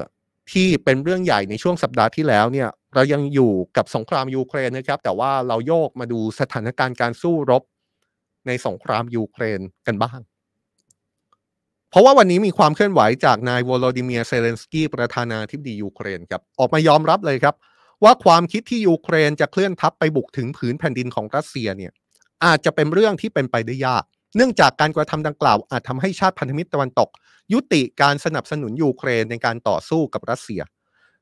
[0.51, 7.63] ที่เป็นเรื่องใหญ่ในช่วงสัปดาห์ที่แล้วเนี่ยเรายังอยู่กับสงครามยูเครนนะครับ แต่ว่าเราโยกมาดูสถานการณ์การสู้รบ
[8.47, 10.19] ในสงครามยูเครนกันบ้าง
[11.89, 17.55] เพราะว่าวันนี้มีความเคลื่อนไหวจากนายโวโลดิเมียร์ เซเลนสกี้ประธานาธิบดียูเครนครับออกมายอมรับเลยครับ
[18.03, 21.91] ว่าความคิดที่ยูเครนจะเคลื่อนทัพไปบุกถึงผืนแผ่นดินของรัสเซียเนี่ย
[22.45, 24.03] อาจจะเป็นเรื่องที่เป็นไปได้ยาก
[24.35, 27.09] เนื่องจากการกระทำดังกล่าวอาจทำให้ชาติพันธมิตรตะวันตก
[27.53, 30.61] ยุติการสนับสนุนยูเครนในการต่อสู้กับรัสเซีย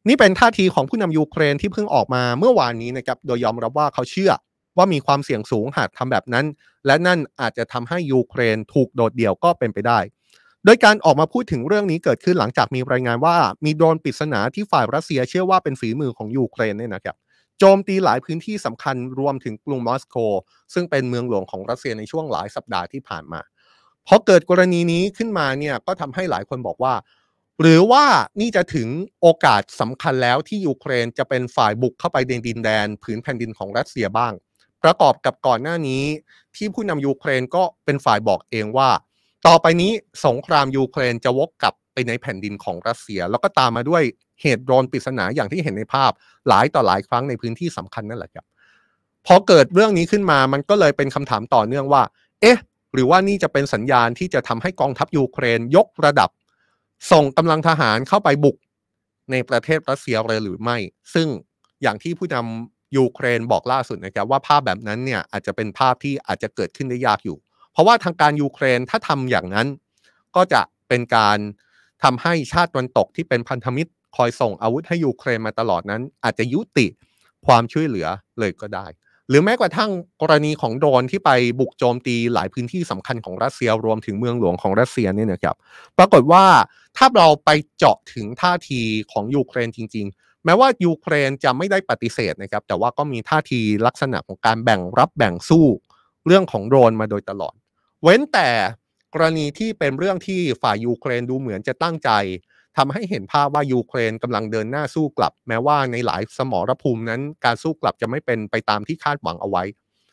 [0.08, 4.32] นี่เป็นท่าทีของผู้นำยูเครนที่เพิ่งออกมาเมื่อวานนี้นะครับโดยยอมรับว่าเขาเชื่อ
[4.78, 6.46] ว่ามีความเสี่ยงสูงหากทำแบบนั้น
[6.86, 10.00] และนั่นอาจจะทำให้ยูเครนถูกโดดเดี่ยวก็เป็นไปได้
[10.66, 17.16] โดยการออกมาพูดถึงเรื่องนี้เกิดขึ้นหลังจากมีรายงานว่ามีโดรนปริศนาที่ฝ่ายรัสเซียเชื่อว่าเป็นฝีมือของยูเครนเนี่ยนะครับ
[17.60, 20.18] โจมตีหลายพื้นที่สำคัญรวมถึงกรุงมอสโก
[20.74, 23.42] ซึ่งเป็นเมืองหลวงของรัสเซียในช่วงหลายสัปดาห์ที่ผ่านมา
[24.08, 26.94] พอเกิดกรณีนี้ขึ้นมาเนี่ยก็ทำให้หลายคนบอกว่า
[27.62, 28.04] หรือว่า
[28.40, 28.88] นี่จะถึง
[29.22, 34.34] โอกาสสำคัญแล้วที่ยูเครนจะเป็นฝ่ายบุกเข้าไปในดินแดนผืนแผ่นดินของรัสเซียบ้าง
[34.84, 36.04] ประกอบกับก่อนหน้านี้
[36.56, 38.90] ที่ผู้นำยูเครนก็เป็นฝ่ายบอกเองว่า
[39.48, 39.92] ต่อไปนี้
[40.26, 44.04] สงครามยูเครนจะวกกลับไปในแผ่นดินของรัสเซีย แล้วก็ตามมาด้วย
[44.42, 46.12] เหตุโดรนปริศนาอย่างที่เห็นในภาพ
[46.48, 48.46] หลายต่อหลายครั้งในพื้นที่สำคัญนั่นแหละครับ
[49.26, 52.04] พอเกิดเรื่องนี้ขึ้นมามันก็เลยเป็นคำถามต่อเนื่องว่า
[52.42, 52.58] เอ๊ะ
[52.94, 56.30] หรือว่านี่จะเป็นสัญญาณที่จะทำให้กองทัพยูเครนยกระดับ
[57.12, 58.58] ส่งกำลังทหารเข้าไปบุก
[59.32, 60.78] ในประเทศรัสเซียเลยหรือไม่
[61.14, 61.28] ซึ่ง
[61.82, 67.38] อย่างที่ผู้นำยูเครนบอกล่าสุดนะครับว่าภาพแบบนั้นเนี่ยอาจจะเป็นภาพที่อาจจะเกิดขึ้นได้ยากอยู่
[67.72, 69.68] เพราะว่าทางการยูเครนถ้าทำอย่างนั้น
[70.36, 71.38] ก็จะเป็นการ
[72.04, 76.88] ทำให้ชาติตะวันตกที่เป็นพันธมิตร คอยส่งอาวุธให้ยูเครนมาตลอดนั้น อาจจะยุติ
[77.46, 78.08] ความช่วยเหลือ
[78.40, 78.88] เลยก็ได้
[79.30, 85.56] หรือแม้กระทั่งกรณีของโดรนที่ไปบุกโจมตีหลายพื้นที่สำคัญของรัสเซียรวมถึงเมืองหลวงของรัสเซียเนี่ยนะครับ
[85.98, 86.46] ปรากฏว่า
[86.98, 95.66] ถ้าเราไปเจาะถึงท่าทีของยูเครนจริง ๆ แม้ว่ายูเครนจะไม่ได้ปฏิเสธนะครับ แต่ว่าก็มีท่าทีลักษณะของการแบ่งรับแบ่งสู้
[96.26, 97.56] เรื่องของโดรนมาโดยตลอด
[98.04, 98.50] เว้นแต่
[99.14, 102.10] กรณีที่เป็นเรื่องที่ฝ่ายยูเครนดูเหมือนจะตั้งใจ
[102.78, 109.64] ทำให้เห็นภาพว่ายูเครนกำลังเดินหน้าสู้กลับ แม้ว่าในหลายสมรภูมินั้น การสู้กลับจะไม่เป็นไปตามที่คาดหวังเอาไว้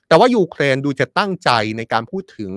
[0.08, 2.52] แต่ว่ายูเครนดูจะตั้งใจในการพูดถึง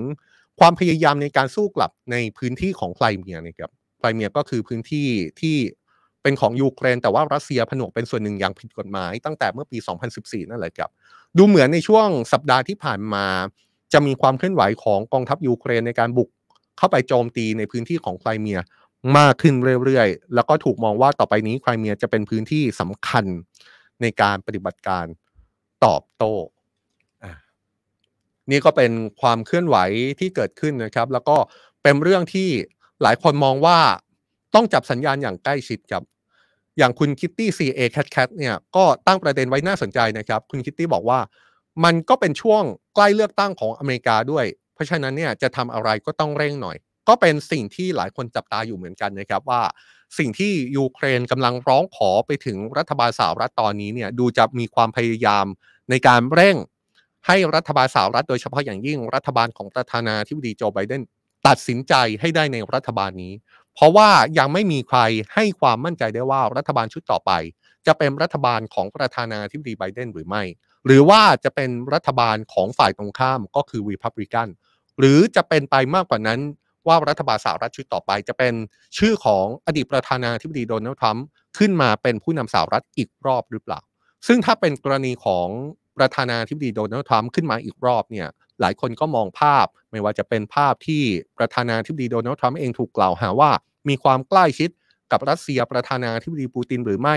[0.59, 5.07] ความพยายามในการสู้กลับในพื้นที่ของไครเมียนะครับไครเมียก็คือพื้นที่
[5.41, 5.55] ที่
[6.23, 9.77] เป็นของยูเครน แต่ว่ารัสเซียผนวกเป็นส่วนหนึ่งอย่างผิดกฎหมาย ตั้งแต่เมื่อปี
[10.15, 10.89] 2014 นั่นแหละครับ
[11.37, 13.25] ดูเหมือนในช่วงสัปดาห์ที่ผ่านมา
[13.93, 16.29] จะมีความเคลื่อนไหวของกองทัพยูเครนในการบุก
[16.77, 18.59] เข้าไปโจมตีในพื้นที่ของไครเมีย
[19.17, 23.25] มากขึ้นเรื่อยๆ แล้วก็ถูกมองว่าต่อไปนี้ไครเมียจะเป็นพื้นที่สำคัญ
[24.01, 25.05] ในการปฏิบัติการ
[25.85, 26.33] ตอบโต้
[28.51, 28.91] นี่ก็เป็น
[29.21, 29.77] ความเคลื่อนไหว
[30.19, 31.37] ที่เกิดขึ้นนะครับ แล้วก็
[31.83, 32.49] เป็นเรื่องที่
[33.01, 33.77] หลายคนมองว่า
[34.55, 36.01] ต้องจับสัญญาณอย่างใกล้ชิดกับ
[36.77, 41.19] อย่างคุณคิตตี้ซีเอแคทแคทเนี่ยก็ตั้งประเด็นไว้น่าสนใจนะครับ คุณคิตตี้บอกว่า
[41.83, 42.63] มันก็เป็นช่วง
[42.95, 49.61] ใกล้เลือกตั้งของอเมริกาด้วย เพราะฉะนั้นเนี่ยจะทำอะไรก็ต้องเร่งหน่อย ก็เป็นสิ่งที่หลายคนจับตาอยู่เหมือนกันนะครับว่า
[50.17, 55.45] สิ่งที่ยูเครนกำลังร้องขอไปถึงรัฐบาลสหรัฐตอนนี้เนี่ยดูจะมีความพยายาม
[55.89, 56.57] ในการเร่ง
[57.27, 61.03] ให้รัฐบาลสหรัฐโดยเฉพาะอย่างยิ่งรัฐบาลของประธานาธิบดีโจไบเดน
[61.47, 63.33] ตัดสินใจให้ได้ในรัฐบาลนี้
[63.73, 64.99] เพราะว่ายังไม่มีใคร
[65.33, 67.31] ให้ความมั่นใจได้ว่ารัฐบาลชุดต่อไป
[67.87, 70.43] จะเป็นรัฐบาลของประธานาธิบดีไบเดนหรือไม่
[70.85, 74.47] หรือว่าจะเป็นรัฐบาลของฝ่ายตรงข้ามก็คือวีพับริกัน
[74.99, 76.39] หรือจะเป็นไปมากกว่านั้น
[76.87, 78.53] ว่ารัฐบาลสหรัฐชุดต่อไป จะเป็น
[78.97, 81.25] ชื่อของอดีตประธานาธิบดีโดนัลด์ทรัมป์
[81.57, 83.79] ขึ้นมาเป็นผู้นำสหรัฐอีกรอบหรือเปล่า
[84.27, 85.47] ซึ่งถ้าเป็นกรณีของ
[85.97, 88.27] ประธานาธิบดีโดนัลด์ทรัมป์ขึ้นมาอีกรอบเนี่ย
[88.61, 91.03] หลายคนก็มองภาพไม่ว่าจะเป็นภาพที่
[91.37, 93.51] ประธานาธิบดีโดนัลด์ทรัมป์เองถูกกล่าวหาว่า
[93.89, 94.69] มีความใกล้ชิด
[95.11, 97.15] กับรัสเซียประธานาธิบดีปูตินหรือไม่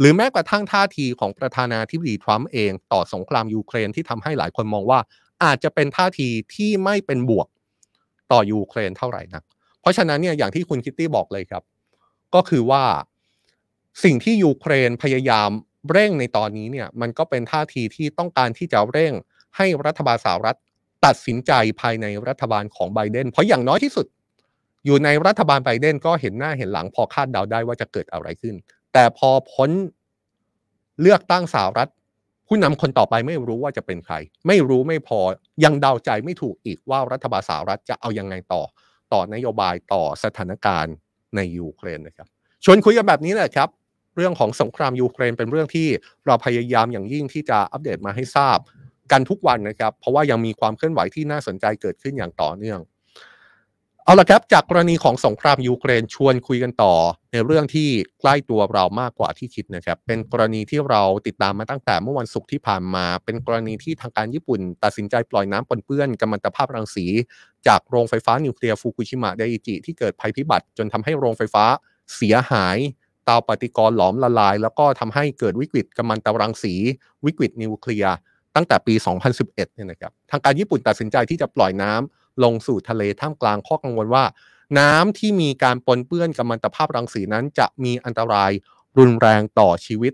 [0.00, 5.00] หรือแม้กระทั่งท่าทีของประธานาธิบดีทรัมป์เองต่อสงครามยูเครนที่ทำให้หลายคนมองว่า
[5.44, 7.46] อาจจะเป็นท่าทีที่ไม่เป็นบวก
[8.32, 9.42] ต่อยูเครนเท่าไหร่นัก
[9.80, 11.62] เพราะฉะนั้นเนี่ยอย่างที่คุณคิตตี้บอกเลยครับ
[12.34, 12.84] ก็คือว่า
[14.04, 15.50] สิ่งที่ยูเครนพยายาม
[15.90, 19.12] เร่งในตอนนี้เนี่ยมันก็เป็นท่าทีที่ต้องการที่จะเร่ง
[19.56, 20.58] ให้รัฐบาลสหรัฐ
[21.04, 24.06] ตัดสินใจภายในรัฐบาลของไบเดน เพราะอย่างน้อยที่สุด
[24.84, 28.54] อยู่ในรัฐบาลไบเดนก็เห็นหน้าเห็นหลังพอคาดเดาได้ว่าจะเกิดอะไรขึ้น
[28.92, 29.70] แต่พอพ้น
[31.00, 31.90] เลือกตั้งสหรัฐ
[32.52, 34.14] ผู้นำคนต่อไปไม่รู้ว่าจะเป็นใคร
[34.46, 35.20] ไม่รู้ไม่พอ
[35.64, 38.62] ยังเดาใจไม่ถูกอีกว่ารัฐบาลสหรัฐจะเอายังไงต่อ
[39.12, 40.94] ต่อนโยบายต่อสถานการณ์
[41.36, 42.28] ในยูเครนนะครับ
[42.64, 43.68] ชวนคุยกันแบบนี้แหละครับ
[44.16, 45.88] เรื่องของสงครามยูเครนเป็นเรื่องที่
[46.26, 48.58] เราพยายามอย่างยิ่งที่จะอัปเดตมาให้ทราบ
[49.12, 52.80] กันทุกวันนะครับ เพราะว่ายังมีความเคลื่อนไหวที่น่าสนใจเกิดขึ้นอย่างต่อเนื่อง
[54.04, 56.94] เอาละครับจากกรณีของสงครามยูเครนชวนคุยกันต่อ
[57.32, 57.88] ในเรื่องที่
[58.20, 67.06] ใกล้ตัวเรามากกว่าที่คิดนะครับ เป็นกรณีที่เราติดตามมาตั้งแต่เมื่อวันศุกร์ที่ผ่านมา เป็นกรณีที่ทางการญี่ปุ่น ตัดสินใจปล่อยน้ำปนเปื้อนกัมมันตภาพรังสี
[67.66, 71.64] จากโรงไฟฟ้านิวเคลียร์ฟุกุชิมะไดอิจิที่เกิดภัยพิบัติ จนทำให้โรงไฟฟ้า
[72.14, 72.76] เสียหาย
[73.24, 76.74] เตาปฏิกรณ์หลอมละลาย แล้วก็ทำให้เกิดวิกฤตกัมมันตรังสี
[77.26, 78.14] วิกฤตนิวเคลียร์
[78.56, 78.94] ตั้งแต่ปี
[79.34, 84.24] 2011เนี่ยนะครับทางการญี่ปุ่นตัดสินใจที่จะปล่อยน้ำ ลงสู่ทะเลท่ามกลางข้อกังวลว่า
[84.78, 88.50] น้ำที่มีการปนเปื้อนกัมมันตภาพรังสีนั้น จะมีอันตราย
[88.98, 90.12] รุนแรงต่อชีวิต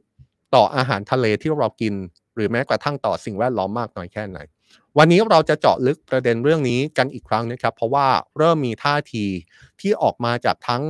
[0.55, 1.95] ต่ออาหารทะเลที่เรากิน
[2.35, 4.39] หรือแม้กระทั่งต่อสิ่งแวดล้อมมากน้อยแค่ไหน
[4.99, 8.07] วันนี้เราจะเจาะลึกประเด็นเรื่องนี้กันอีกครั้งนะครับ เพราะว่า
[8.39, 9.25] เริ่มมีท่าที
[9.81, 10.83] ที่ออกมาจากทั้ง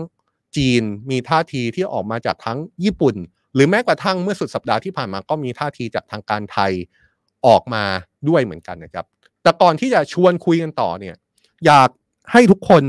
[0.57, 3.17] จีน มีท่าทีที่ออกมาจากทั้งญี่ปุ่น
[3.55, 6.73] หรือแม้กระทั่งเมื่อสุดสัปดาห์ที่ผ่านมาก็มีท่าทีจากทางการไทย
[7.47, 7.85] ออกมา
[8.29, 9.07] ด้วยเหมือนกันนะครับ
[9.43, 11.15] แต่ก่อนที่จะชวนคุยกันต่อเนี่ย
[11.67, 11.91] อยาก
[12.33, 12.85] ให้ทุกคน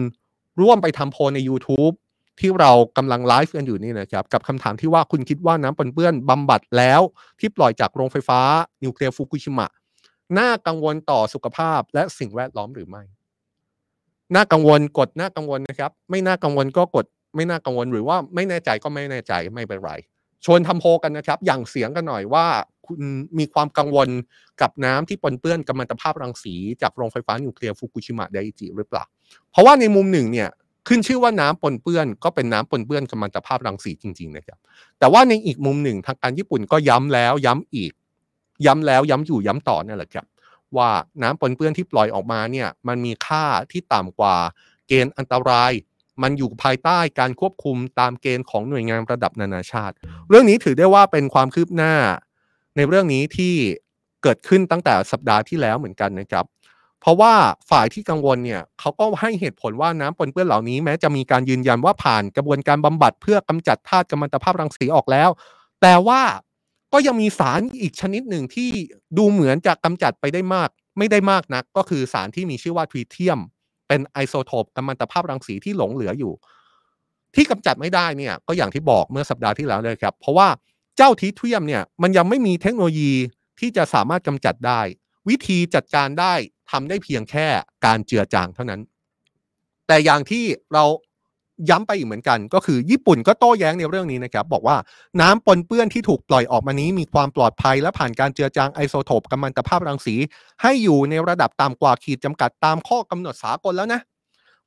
[0.61, 1.95] ร่วมไปทำโพลใน YouTube
[2.39, 7.01] ที่เรากำลังไลฟ์กันอยู่นี่นะครับ กับคำถามที่ว่าคุณคิดว่าน้ำปนเปื้อนบำบัดแล้ว
[7.39, 8.39] ที่ปล่อยจากโรงไฟฟ้า
[8.83, 9.67] นิวเคลียร์ฟุกุชิมะ
[10.37, 13.03] น่ากังวลต่อสุขภาพและสิ่งแวดล้อมหรือไม่
[14.35, 19.91] น่ากังวลกดน่ากังวลนะครับ ไม่น่ากังวลก็กด ไม่น่ากังวลหรือว่าไม่แน่ใจก็ไม่แน่ใจไม่เป็นไร
[20.45, 22.45] ชวนทำโพกันนะครับ อย่างเสียงกันหน่อยว่า
[22.87, 23.01] คุณ
[23.39, 24.09] มีความกังวล
[24.61, 29.03] กับน้ำที่ปนเปื้อนกัมมันตภาพรังสีจากโรงไฟฟ้านิวเคลียร์ฟุกุชิมะไดอิจิหรือเปล่า
[29.51, 30.49] เพราะว่าในมุมหนึ่งเนี่ย
[30.87, 34.57] ขึ้นชื่อว่าน้ำปนเปื้อน ก็เป็นน้ำปนเปื้อนกัมมันตภาพรังสีจริงๆนะครับ
[34.99, 37.91] แต่ว่าในอีกมุมหนึ่งทางการญี่ปุ่นก็ย้ำแล้วย้ำอีก
[38.65, 40.25] ย้ำแล้วย้ำอยู่ย้ำต่อนั่นแหละครับ
[40.77, 40.89] ว่า
[41.23, 44.35] น้ำปนเปื้อนที่ปล่อยออกมาเนี่ยมันมีค่าที่ต่ำกว่า
[44.87, 45.71] เกณฑ์อันตราย
[46.23, 49.95] มันอยู่ภายใต้การควบคุมตามเกณฑ์ของหน่วยงานระดับนานาชาติ
[50.29, 51.93] เรื่องนี้ถือได้ว่าเป็นความคืบหน้า
[52.77, 53.53] ในเรื่องนี้ที่
[54.23, 56.45] เกิดขึ้นตั้งแต่สัปดาห์ที่แล้วเหมือนกันนะครับ
[57.01, 57.33] เพราะว่า
[57.69, 65.29] ฝ่ายที่กังวลเนี่ยเขาก็ให้เหตุผลว่าน้ำปนเปื้อนเหล่านี้แม้จะมีการยืนยันว่าผ่านกระบวนการบำบัดเพื่อกำจัดธาตุกัมมันตภาพรังสีออกแล้ว
[65.81, 66.21] แต่ว่า
[66.93, 68.69] ก็ยังมีสารอีกชนิดหนึ่งที่
[69.17, 73.39] ดูเหมือนจะกำจัดไปได้มาก ไม่ได้มากนัก ก็คือสารที่มีชื่อว่าทรีเทียม
[73.87, 76.33] เป็นไอโซโทปกัมมันตภาพรังสีที่หลงเหลืออยู่
[77.35, 80.47] ที่กำจัดไม่ได้เนี่ยก็อย่างที่บอกเมื่อสัปดาห์ที่แล้วเลยครับ เพราะว่า
[80.97, 83.13] เจ้าทีเทียมเนี่ยมันยังไม่มีเทคโนโลยี
[83.59, 84.81] ที่จะสามารถกำจัดได้
[85.29, 86.33] วิธีจัดการได้
[86.71, 87.47] ทำได้เพียงแค่
[87.85, 88.81] การเจือจางเท่านั้น
[89.87, 90.85] แต่อย่างที่เรา
[91.69, 94.77] ย้ำไปอีกเหมือนกัน ก็คือญี่ปุ่นก็โต้แย้งในเรื่องนี้นะครับ บอกว่า
[95.21, 100.15] น้ำปนเปื้อนที่ถูกปล่อยออกมานี้มีความปลอดภัยและผ่านการเจือจางไอโซโทปกัมมันตภาพรังสี
[100.61, 104.01] ให้อยู่ในระดับต่ำกว่าขีดจำกัดตามข้อกำหนดสากลแล้วนะ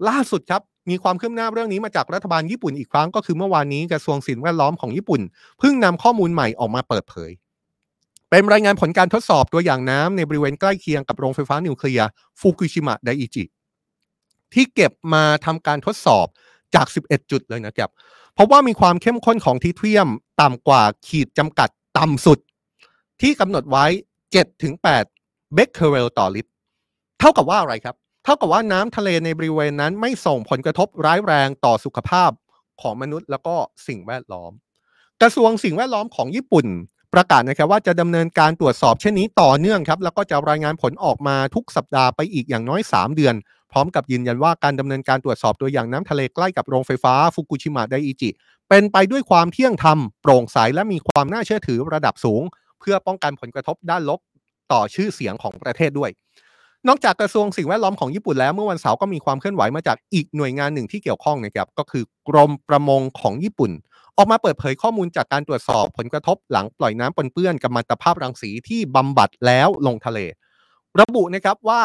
[0.09, 5.21] ล่าสุดครับ มีความคืบหน้าเรื่องนี้มาจากรัฐบาลญี่ปุ่นอีกครั้งก็คือเมื่อวานนี้กระทรวงสิ่งแวดล้อมของญี่ปุ่น
[5.59, 7.31] เพิ่งนำข้อมูลใหม่ออกมาเปิดเผย
[8.31, 12.09] เป็นรายงานผลการทดสอบตัวอย่างน้ำในบริเวณใกล้เคียงกับโรงไฟฟ้านิวเคลียร์
[12.41, 13.45] ฟุกุชิมะไดอิจิ
[14.55, 16.27] ที่เก็บมาทำการทดสอบ
[16.75, 17.91] จาก 11 จุดเลยนะครับ
[18.35, 20.09] เพราะว่ามีความเข้มข้นของทีเทียม
[20.41, 22.39] ต่ำกว่าขีดจำกัดต่ำสุด
[23.21, 23.85] ที่กำหนดไว้
[24.51, 26.51] 7-8 เบคเคอเรลต่อลิตร
[27.19, 32.31] เท่ากับว่าอะไรครับ เท่ากับว่าน้ำทะเลในบริเวณนั้นไม่ส่งผลกระทบร้ายแรงต่อสุขภาพ
[32.83, 33.55] ของมนุษย์ แล้วก็
[33.87, 34.53] สิ่งแวดล้อม
[35.23, 36.67] กระทรวงสิ่งแวดล้อมของญี่ปุ่น
[37.15, 43.35] ประกาศนะครับว่าจะดำเนินการตรวจสอบเช่นนี้ต่อเนื่องครับแล้วก็จะรายงานผลออกมาทุกสัปดาห์ไปอีกอย่างน้อย 3 เดือน
[43.73, 48.31] พร้อมกับยืนยันว่าการดำเนินการตรวจสอบตัวอย่างน้ำทะเลใกล้กับโรงไฟฟ้าฟุกุชิมะไดอิจิ
[48.69, 52.43] เป็นไปด้วยความเที่ยงธรรมโปร่งใสและมีความน่าเชื่อถือระดับสูง
[52.81, 54.21] เพื่อป้องกันผลกระทบด้านลบ
[54.73, 56.11] ต่อชื่อเสียงของประเทศด้วย
[56.89, 63.71] นอกจากกระทรวงสิ่งแวดล้อมของญี่ปุ่นแล้วเมื่อวันเสาร์ก็มีความเคลื่อนไหวมาจากอีกหน่วยงานหนึ่งที่เกี่ยวข้องนะครับก็คือกรมประมงของญี่ปุ่น
[64.17, 70.19] ออกมาเปิดเผยข้อมูลจากการตรวจสอบผลกระทบหลังปล่อยน้ำปนเปื้อนกัมมันตภาพรังสีที่บำบัดแล้วลงทะเล
[71.01, 71.83] ระบุนะครับว่า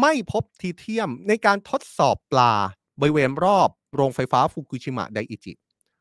[0.00, 2.52] ไม่พบทริเทียมในการทดสอบปลา
[3.00, 5.52] บริเวณรอบโรงไฟฟ้าฟุกุชิมะไดอิจิ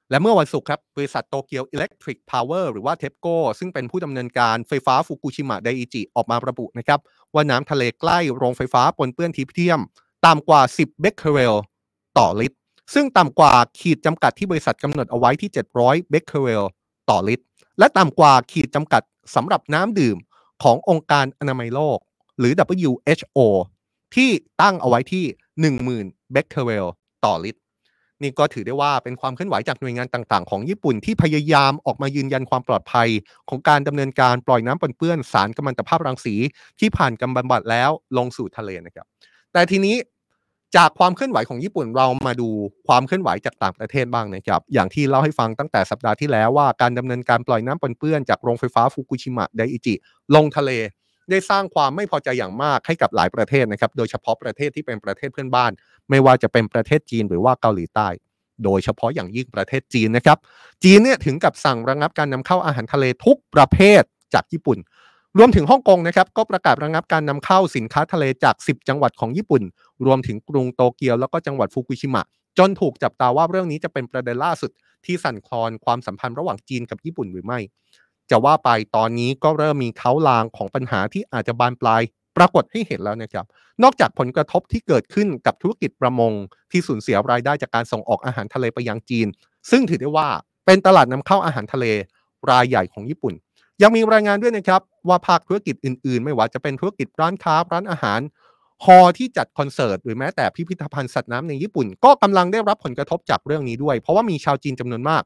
[0.10, 3.28] และเมื่อวันศุกร์ครับบริษัท Tokyo Electric Power หรือว่า TEPCO
[3.60, 7.00] ซึ่งเป็นผู้ดำเนินการไฟฟ้าฟุกุชิมะไดอิจิออกมาระบุนะครับ
[7.34, 9.80] ว่าน้ำทะเลใกล้โรงไฟฟ้าปนเปื้อนทริเทียม
[10.26, 11.56] ต่ำกว่า 10 เบคเคอเรล
[12.18, 12.58] ต่อลิตร
[12.94, 16.64] ซึ่งต่ำกว่าขีดจำกัดที่บริษัทกำหนดเอาไว้ที่ 700 เบคเคอเรล
[17.10, 17.46] ต่อลิตร
[17.80, 19.02] และต่ำกว่าขีดจำกัด
[19.36, 20.18] สำหรับน้ำดื่ม
[20.64, 21.98] ขององค์การอนามัยโลก
[22.40, 23.40] หรือ WHO
[24.16, 24.30] ที่
[24.62, 25.26] ตั้งเอาไว้ที่
[25.78, 26.88] 10,000 เบคเคอเรล
[27.26, 27.60] ต่อลิตร
[28.22, 33.10] นี่ก็ถือได้ว่าเป็นความเคลื่อนไหวจากหน่วยงานต่าง ๆ ของญี่ปุ่นที่พยายามออกมายืนยันความปลอดภัย
[33.50, 36.36] ของการดำเนินการปล่อยน้ำปนเปื้อนสารกัมมันตภาพรังสี
[36.80, 39.06] ที่ผ่านการบำบัดแล้วลงสู่ทะเลนะครับ
[39.54, 39.96] แต่ทีนี้
[40.78, 42.50] จากความเคลื่อนไหวของญี่ปุ่นเรามาดู
[42.88, 49.94] ความเคลื่อนไหวจากต่างประเทศบ้างนะครับ อย่างที่เล่าให้ฟังตั้งแต่สัปดาห์ที่แล้วว่าการดำเนินการปล่อยน้ำปนเปื้อนจากโรงไฟฟ้าฟุกุชิมะไดอิจิ
[50.36, 50.72] ลงทะเล
[51.32, 55.72] ได้สร้างความไม่พอใจอย่างมากให้กับหลายประเทศนะครับ โดยเฉพาะประเทศที่เป็นประเทศเพื่อนบ้าน
[56.10, 58.08] ไม่ว่าจะเป็นประเทศจีนหรือว่าเกาหลีใต้
[58.64, 60.38] โดยเฉพาะอย่างยิ่งประเทศจีนนะครับ
[60.84, 64.02] จีนเนี่ยถึงกับสั่งระงับการนำเข้าอาหารทะเลทุกประเภท
[64.34, 64.78] จากญี่ปุ่น
[65.38, 69.64] รวมถึงฮ่องกงนะครับก็ประกาศระงับการนำเข้าสินค้าทะเลจาก 10 จังหวัดของญี่ปุ่น
[70.06, 72.24] รวมถึงกรุงโตเกียวแล้วก็จังหวัดฟุกุชิมะ
[72.58, 74.72] จนถูกจับตาว่าเรื่องนี้จะเป็นประเด็นล่าสุด
[75.06, 77.60] ที่สั่นคลอนความสัมพันธ์ระหว่างจีนกับญี่ปุ่นหรือไม่
[78.32, 82.02] จะว่าไปตอนนี้ก็เริ่มมีเขาลางของปัญหาที่อาจจะบานปลาย
[82.38, 83.46] ปรากฏให้เห็นแล้วนะครับ
[83.84, 86.34] นอกจากผลกระทบที่เกิดขึ้นกับธุรกิจประมง
[86.72, 89.28] ที่สูญเสียรายได้จากการส่งออกอาหารทะเลไปยังจีน
[89.72, 90.28] ซึ่งถือได้ว่า
[90.66, 91.86] เป็นตลาดนำเข้าอาหารทะเล
[92.50, 93.34] รายใหญ่ของญี่ปุ่น
[93.82, 98.20] ยังมีรายงานด้วยนะครับว่าภาคธุรกิจอื่นๆ ไม่ว่าจะเป็นธุรกิจร้านค้าร้านอาหาร
[98.84, 105.24] ฮอที่จัดคอนเสิร์ตหรือแม้แต่พิพิธภัณฑ์สัตว์น้ำในญี่ปุ่น ก็กำลังได้รับผลกระทบจากเรื่องนี้ด้วย เพราะว่ามีชาวจีนจำนวนมาก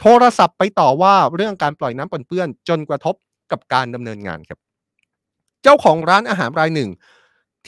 [0.00, 3.14] โทรศัพท์ไปต่อว่าเรื่องการปล่อยน้ำปนเปื้อน จนกระทบ
[3.52, 4.58] กับการดำเนินงานครับ
[5.62, 6.90] เจ้าของร้านอาหารรายหนึ่ง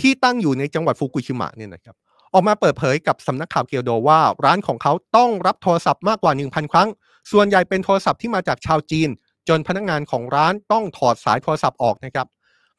[0.01, 1.97] ที่ตั้งอยู่ในจังหวัดฟุกุชิมะเนี่ยนะครับ
[2.33, 6.89] ออกมาเปิดเผยกับสำนักข่าวเกียวโดว่า ร้านของเขาต้องรับโทรศัพท์มากกว่า 1,000 ครั้ง
[7.33, 9.09] ส่วนใหญ่เป็นโทรศัพท์ที่มาจากชาวจีน
[9.49, 12.27] จนพนักงานของร้านต้องถอดสายโทรศัพท์ออกนะครับ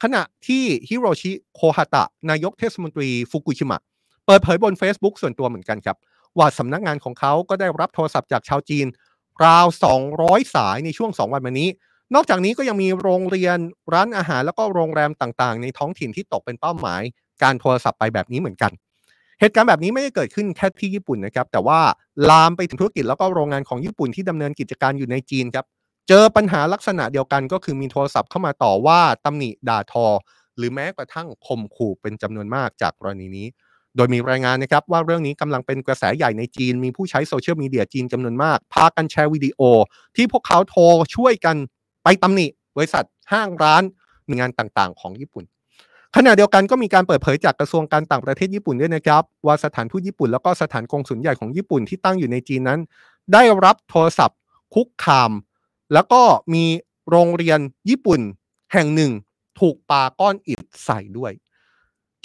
[0.03, 3.79] ขณะที่ฮิโรชิโคฮาตะ นายกเทศมนตรีฟุกุชิมะ
[4.25, 5.97] เปิดเผยบน Facebook ส่วนตัวเหมือนกันครับ
[6.37, 8.85] ว่าสำนักงานของเขาก็ได้รับโทรศัพท์จากชาวจีน
[9.45, 9.65] ราว
[10.09, 11.69] 200 สายในช่วง 2 วันมานี้
[12.15, 13.57] นอกจากนี้ก็ยังมีโรงเรียน
[13.93, 17.01] ร้านอาหารแล้วก็โรงแรมต่างๆ ในท้องถิ่นที่ตกเป็นเป้าหมาย
[17.43, 18.71] การโทรศัพท์ไปแบบนี้เหมือนกัน
[19.39, 21.79] เหตุการณ์แบบนี้ไม่ได้เกิดขึ้นแค่ที่ญี่ปุ่นนะครับ แต่ว่า
[22.29, 25.65] ลามไปถึงธุรกิจแล้วก็โรงงานของญี่ปุ่นที่ดำเนินกิจการอยู่ในจีนครับ
[26.07, 30.05] เจอปัญหาลักษณะเดียวกันก็คือมีโทรศัพท์เข้ามาต่อว่าตำหนิด่าทอ
[30.57, 33.47] หรือแม้กระทั่งข่มขู่เป็นจำนวนมากจากกรณีนี้
[33.97, 39.59] โดยมีรายงานนะครับว่าเรื่องนี้กำลังเป็นกระแสใหญ่ในจีน มีผู้ใช้โซเชียลมีเดียจีนจำนวนมาก พากันแชร์วิดีโอ
[40.15, 40.83] ที่พวกเขาโทร
[41.15, 41.55] ช่วยกัน
[42.03, 43.83] ไปตำหนิบริษัทห้างร้าน
[44.25, 45.43] หน่วยงานต่างๆ ของญี่ปุ่น
[46.15, 52.79] ขณะเดียวกันก็มีการเปิดเผยจากกระทรวงการต่างประเทศญี่ปุ่นด้วยนะครับ ว่าสถานทูตญี่ปุ่นแล้วก็สถานกงสุลใหญ่ของญี่ปุ่นที่ตั้งอยู่ในจีนนั้น
[53.33, 54.39] ได้รับโทรศัพท์
[54.73, 55.31] คุกคาม
[55.93, 56.21] แล้วก็
[56.53, 56.65] มี
[57.09, 58.19] โรงเรียนญี่ปุ่น
[58.73, 59.11] แห่งหนึ่ง
[59.59, 61.31] ถูกปาก้อนอิฐใส่ด้วย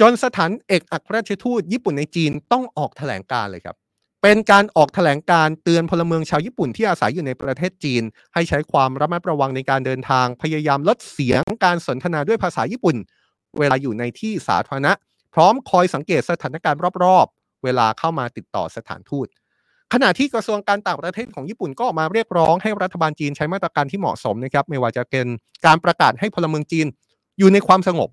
[0.05, 3.77] จนสถานเอกอัครราชทูตญี่ปุ่นในจีนต้องออกแถลงการเลยครับ
[4.23, 8.03] เป็นการออกแถลงการเตือนพลเมืองชาวญี่ปุ่นที่อาศัยอยู่ในประเทศจีน
[8.35, 12.97] ให้ใช้ความระมัดระวังในการเดินทาง พยายามลดเสียงการสนทนาด้วยภาษาญี่ปุ่น
[13.59, 14.93] เวลาอยู่ในที่สาธารณะ
[15.35, 19.27] พร้อมคอยสังเกตสถานการณ์รอบๆ เวลาเข้ามาติดต่อสถานทูต
[19.93, 25.27] ขณะที่กระทรวงการต่างประเทศของญี่ปุ่นก็ออกมาเรียกร้องให้รัฐบาลจีนใช้มาตรการที่เหมาะสมนะครับ ไม่ว่าจะเป็น
[25.67, 26.87] การประกาศให้พลเมืองจีน
[27.39, 28.09] อยู่ในความสงบ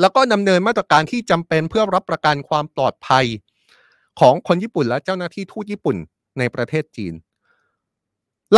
[0.00, 3.24] แล้วก็ดำเนินมาตรการที่จำเป็นเพื่อรับประกันความปลอดภัย
[4.20, 5.96] ของคนญี่ปุ่นและเจ้าหน้าที่ทูตญี่ปุ่น
[6.38, 7.14] ในประเทศจีน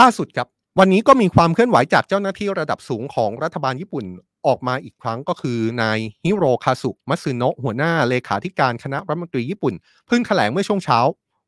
[0.01, 4.05] ล่าสุดครับวันนี้ก็มีความเคลื่อนไหวจากเจ้าหน้าที่ระดับสูงของรัฐบาลญี่ปุ่น
[4.46, 9.75] ออกมาอีกครั้งก็คือนายฮิโรคาสุมัตสึโนะหัวหน้าเลขาธิการคณะรัฐมนตรีญี่ปุ่น
[10.07, 10.99] เพิ่งแถลงเมื่อช่วงเช้า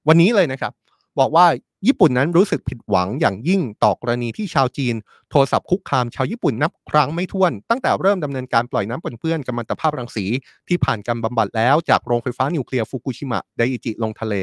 [0.09, 0.73] วันนี้เลยนะครับ
[1.19, 1.47] บอกว่า
[1.87, 4.95] ญี่ปุ่นนั้นรู้สึกผิดหวังอย่างยิ่งต่อกรณีที่ชาวจีน
[5.31, 10.25] โทรศัพท์คุกคามชาวญี่ปุ่นนับครั้งไม่ถ้วน ตั้งแต่เริ่มดำเนินการปล่อยน้ำปนเปื้อนกัมมันตภาพรังสี
[10.69, 14.35] ที่ผ่านการบำบัดแล้วจากโรงไฟฟ้านิวเคลียร์ฟุกุชิมะไดอิจิลงทะเล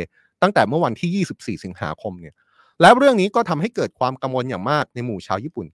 [0.42, 2.34] ตั้งแต่เมื่อวันที่ 24 สิงหาคมเนี่ย
[2.82, 5.68] และเรื่องนี้ก็ทำให้เกิดความกังวลอย่างมากในหมู่ชาวญี่ปุ่น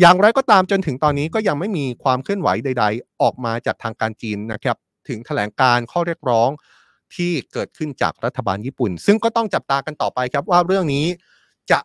[0.00, 4.76] อย่างไรก็ตามจนถึงตอนนี้ก็ยังไม่มีความเคลื่อนไหวใด ๆ ออกมาจากทางการจีนนะครับ
[5.08, 6.50] ถึงแถลงการข้อเรียกร้อง
[7.16, 11.06] ที่เกิดขึ้นจากรัฐบาลญี่ปุ่น ซึ่งก็ต้องจับตากันต่อไปครับว่าเรื่องนี้
[11.70, 11.78] จะ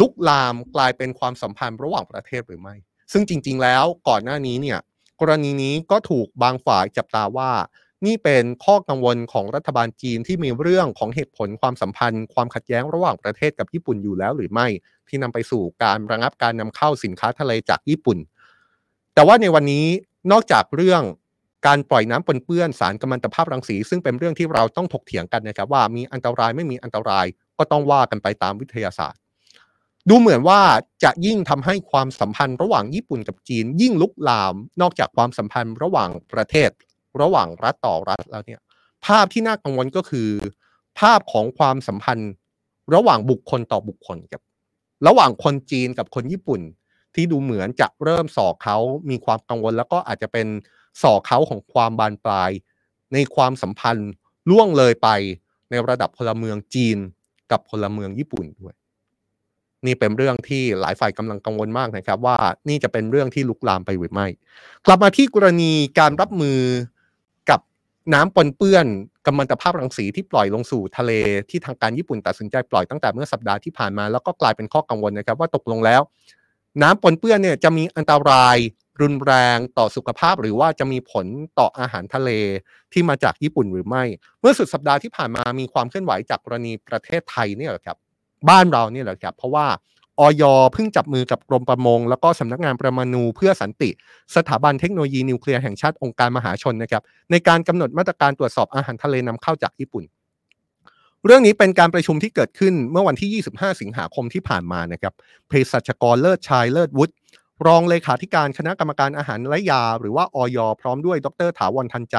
[0.00, 2.74] ลุกลามกลายเป็นความสัมพันธ์ระหว่างประเทศหรือไม่
[3.12, 4.78] ซึ่งจริง ๆ แล้วก่อนหน้านี้เนี่ย
[5.20, 7.50] กรณีนี้ก็ถูกบางฝ่ายจับตาว่า
[8.06, 14.66] นี่เป็นข้อกังวลของรัฐบาลจีนที่มีเรื่องของเหตุผลความสัมพันธ์ ความขัดแย้งระหว่างประเทศกับญี่ปุ่นอยู่แล้วหรือไม่
[15.08, 18.18] ที่นำไปสู่การระงับการนำเข้าสินค้าทะเลจากญี่ปุ่น
[19.14, 19.86] แต่ว่าในวันนี้
[20.32, 21.02] นอกจากเรื่อง
[21.66, 27.26] การปล่อยน้ำปนเปื้อนสารกัมมันตภาพรังสี ซึ่งเป็นเรื่องที่เราต้องถกเถียงกันนะครับ ว่ามีอันตรายไม่มีอันตราย
[27.58, 29.20] ก็ต้องว่ากันไปตามวิทยาศาสตร์
[30.08, 30.60] ดูเหมือนว่า
[31.04, 36.70] จะยิ่งทำให้ความสัมพันธ์ระหว่างญี่ปุ่นกับจีน ยิ่งลุกลาม นอกจากความสัมพันธ์ระหว่างประเทศ
[37.20, 38.60] ระหว่างรัฐต่อรัฐแล้วเนี่ย
[39.06, 40.28] ภาพที่น่ากังวลก็คือ
[41.00, 42.32] ภาพของความสัมพันธ์
[42.94, 44.40] ระหว่างบุคคลต่อบุคคลกับ
[45.06, 46.60] ระหว่างคนจีนกับคนญี่ปุ่น
[47.14, 48.76] ที่ดูเหมือนจะเริ่มสอกเขา
[49.10, 50.46] มีความกังวล แล้วก็อาจจะเป็น
[51.02, 52.50] ส่อเขาของความบานปลาย
[53.12, 54.10] ในความสัมพันธ์
[54.50, 55.08] ล่วงเลยไป
[55.70, 56.98] ในระดับพลเมืองจีน
[57.50, 58.74] กับพลเมืองญี่ปุ่นด้วย
[59.86, 62.36] นี่เป็นเรื่องที่หลายฝ่ายกำลังกังวลมากนะครับ ว่า
[62.68, 64.26] นี่จะเป็นเรื่องที่ลุกลามไปหรือไม่
[64.86, 66.60] กลับมาที่กรณีการรับมือ
[67.50, 67.60] กับ
[68.14, 68.86] น้ำปนเปื้อน
[69.26, 71.12] กัมมันตภาพรังสีที่ปล่อยลงสู่ทะเล
[71.50, 76.00] ที่ทางการญี่ปุ่นตัดสินใจปล่อยตั้งแต่เมื่อสัปดาห์ที่ผ่านมาแล้วก็กลายเป็นข้อกังวลนะครับ ว่าตกลงแล้ว
[76.82, 78.56] น้ำปนเปื้อนเนี่ยจะมีอันตราย
[79.00, 81.26] รุนแรงต่อสุขภาพ หรือว่าจะมีผล
[81.58, 82.30] ต่ออาหารทะเล
[82.92, 84.04] ที่มาจากญี่ปุ่นหรือไม่
[84.40, 87.96] เมื่อสุดสัปดาห์ที่ผ่านมามีความเคลื่อนไหวจากกรณีประเทศไทยเนี่ยแหละครับ
[88.48, 89.66] บ้านเราเนี่ยแหละครับ เพราะว่า
[90.20, 93.90] ออยเพิ่งจับมือกับกรมประมง แล้วก็สำนักงานประมาณูเพื่อสันติ
[94.36, 100.04] สถาบันเทคโนโลยีนิวเคลียร์แห่งชาติองค์การมหาชนนะครับในการกำหนดมาตรการตรวจสอบอาหารทะเลนำเข้าจากญี่ปุ่น
[101.26, 105.14] เรื่องนี้เป็นการประชุมที่เกิดขึ้นเมื่อวันที่ 25 สิงหาคมที่ผ่านมานะครับ
[105.48, 107.14] เภสัชกรเลิศชายเลิศวุฒิ
[107.66, 112.16] รองเลขาธิการคณะกรรมการอาหารและยา หรือว่าออยพร้อมด้วยดรถาวรทันใจ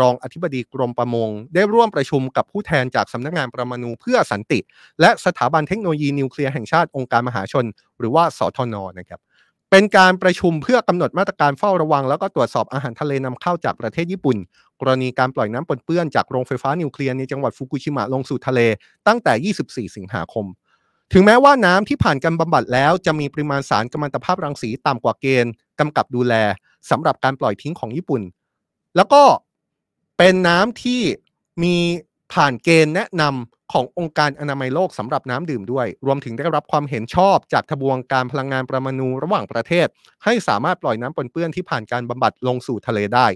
[0.00, 4.58] รองอธิบดีกรมประมง ได้ร่วมประชุมกับผู้แทนจากสำนักงานประมาณูเพื่อสันติ
[5.00, 7.66] และสถาบันเทคโนโลยีนิวเคลียร์แห่งชาติองค์การมหาชน
[7.98, 9.20] หรือว่าสทนนะครับ
[9.70, 14.36] เป็นการประชุมเพื่อกำหนดมาตรการเฝ้าระวัง แล้วก็ตรวจสอบอาหารทะเลนำเข้าจากประเทศญี่ปุ่น
[14.80, 18.60] กรณีการปล่อยน้ำปนเปื้อนจากโรงไฟฟ้านิวเคลียร์ในจังหวัดฟุกุชิมะลงสู่ทะเล
[19.06, 19.54] ตั้งแต่
[19.88, 20.46] 24 สิงหาคม
[21.12, 26.34] ถึงแม้ว่าน้ำที่ผ่านการบำบัดแล้วจะมีปริมาณสารกัมมันตภาพรังสีต่ำกว่าเกณฑ์กำกับดูแล
[26.90, 28.22] สำหรับการปล่อยทิ้งของญี่ปุ่น
[28.96, 29.22] แล้วก็
[30.18, 31.02] เป็นน้ำที่
[31.62, 31.76] มี
[32.32, 39.86] ผ่านเกณฑ์แนะนำขององค์การอนามัยโลกสำหรับน้ำดื่มด้วย รวมถึงได้รับความเห็นชอบจากทบวงการพลังงานประมาณูระหว่างประเทศ
[40.24, 43.26] ให้สามารถปล่อยน้ำปนเปื้อนที่ผ่านการบำบัดลงสู่ทะเลได้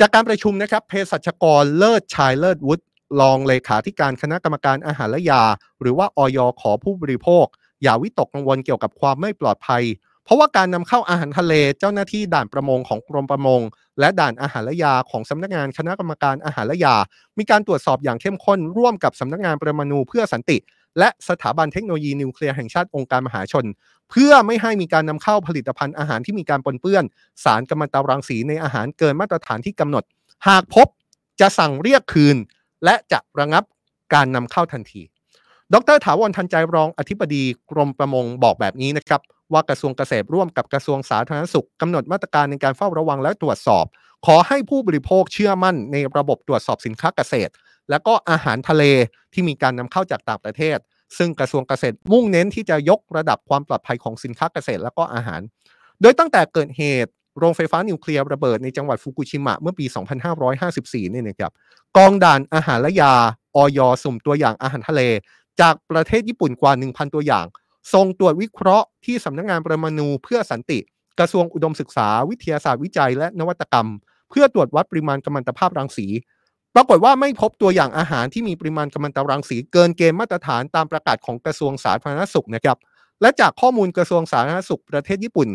[0.00, 2.84] จากการประชุมนะครับเภสัชกรเลิศชายเลิศวุฒิ
[3.20, 5.42] รองเลขาธิการคณะกรรมการอาหารและยา
[5.80, 7.46] หรือว่าออยขอผู้บริโภค
[7.82, 9.82] อย่าวิตกกังวลเกี่ยวกับความไม่ปลอดภัย
[10.24, 13.60] เพราะว่าการนำเข้าอาหารทะเลเจ้าหน้าที่ด่านประมงของกรมประมง
[14.00, 16.96] และด่านอาหารและยาของสำนักงานคณะกรรมการอาหารและยา
[17.38, 20.58] มีการตรวจสอบอย่างเข้มข้นร่วมกับสำนักงานประมาณูเพื่อสันติ
[20.98, 23.64] และสถาบันเทคโนโลยีนิวเคลียร์แห่งชาติองค์การมหาชน
[24.10, 27.04] เพื่อไม่ให้มีการนำเข้าผลิตภัณฑ์อาหารที่มีการปนเปื้อน
[27.44, 30.04] สารกัมมันตรังสีในอาหารเกินมาตรฐานที่กำหนด
[30.48, 30.86] หากพบ
[31.40, 32.36] จะสั่งเรียกคืน
[32.84, 33.64] และจะระงับ
[34.14, 35.02] การนำเข้าทันที
[35.72, 39.20] ดรถาวรทันใจรองอธิบดีกรมประมงบอกแบบนี้นะครับ
[39.52, 43.84] ว่ากระทรวงเกษตรร่วมกับกระทรวงสาธารณสุขกำหนดมาตรการในการเฝ้าระวังและตรวจสอบ
[44.26, 47.52] ขอให้ผู้บริโภคเชื่อมั่นในระบบตรวจสอบสินค้าเกษตร
[47.90, 48.84] และก็อาหารทะเล
[49.32, 50.78] ที่มีการนำเข้าจากต่างประเทศ
[51.18, 55.40] ซึ่งกระทรวงเกษตรมุ่งเน้นที่จะยกระดับความปลอดภัยของสินค้าเกษตรและก็อาหาร
[56.00, 59.86] โดยตั้งแต่เกิดเหตุ โรงไฟฟ้านิวเคลียร์ระเบิดในจังหวัดฟุกุชิมะเมื่อปี
[60.50, 61.52] 2554นี่นะครับ
[61.96, 63.12] กองด่านอาหารและยา
[63.56, 65.02] ออยสุ่มตัวอย่างอาหารทะเล
[65.60, 67.46] จากประเทศญี่ปุ่นกว่า 1,000 ตัวอย่าง
[67.94, 70.78] ส่งตรวจวิเคราะห์ที่สำนักงงานประมาณูเพื่อสันติ
[71.18, 73.88] กระทรวงอุดมศึกษา วิทยาศาสตร์วิจัยและนวัตกรรม
[74.30, 76.06] เพื่อตรวจวัดปริมาณกัมมันตภาพรังสี
[76.74, 82.78] ปรากฏว่าไม่พบตัวอย่างอาหารที่มีปริมาณกัมมันตรังสี เกินเกณฑ์มาตรฐานตามประกาศของกระทรวงสาธารณสุขนะครับ
[83.20, 85.48] และจากข้อมูลกระทรวงสาธารณสุขประเทศญี่ปุ่น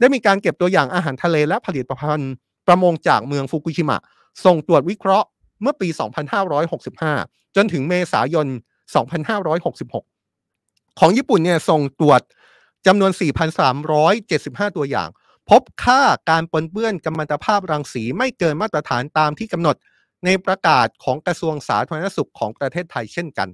[0.00, 2.32] ได้มีการเก็บตัวอย่างอาหารทะเลและผลิตภัณฑ์
[2.66, 3.98] ประมงจากเมืองฟุกุชิมะ
[4.44, 5.26] ส่งตรวจวิเคราะห์
[5.62, 5.88] เมื่อปี
[7.12, 8.46] 2565 จนถึงเมษายน
[10.12, 12.20] 2566 ของญี่ปุ่นเนี่ยส่งตรวจ
[12.86, 13.10] จำนวน
[13.74, 15.08] 4,375 ตัวอย่าง
[15.50, 19.76] พบค่าการปนเปื้อนกัมมันตภาพรังสีไม่เกินมาตรฐานตามที่กำหนด
[20.24, 23.48] ในประกาศของกระทรวงสาธารณสุขของประเทศไทยเช่นกัน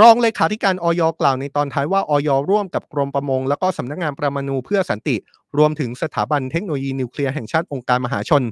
[0.00, 5.16] รองเลขาธิการออยกล่าวในตอนท้ายว่าออยร่วมกับกรมประมง แล้วก็สำนักงานประมาณูเพื่อสันติ
[5.58, 8.42] รวมถึงสถาบันเทคโนโลยีนิวเคลียร์แห่งชาติองค์การมหาชน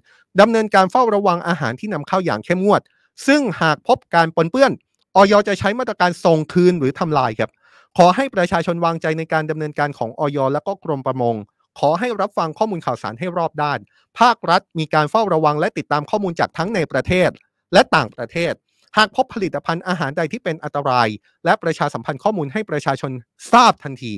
[0.40, 2.82] ดำเนินการเฝ้าระวังอาหารที่นำเข้าอย่างเข้มงวด
[3.26, 4.72] ซึ่งหากพบการปนเปื้อน
[5.16, 7.50] ออยจะใช้มาตรการส่งคืนหรือทำลายครับ
[7.96, 11.36] ขอให้ประชาชนวางใจในการดำเนินการของออยและก็กรมประมง
[11.78, 13.78] ขอให้รับฟังข้อมูลข่าวสารให้รอบด้าน
[14.18, 17.30] ภาครัฐมีการเฝ้าระวังและติดตามข้อมูลจากทั้งในประเทศ
[17.72, 18.52] และต่างประเทศ
[18.96, 21.08] หากพบผลิตภัณฑ์อาหารใดที่เป็นอันตราย
[21.44, 23.12] และประชาสัมพันธ์ข้อมูลให้ประชาชน
[23.52, 24.14] ทราบทันที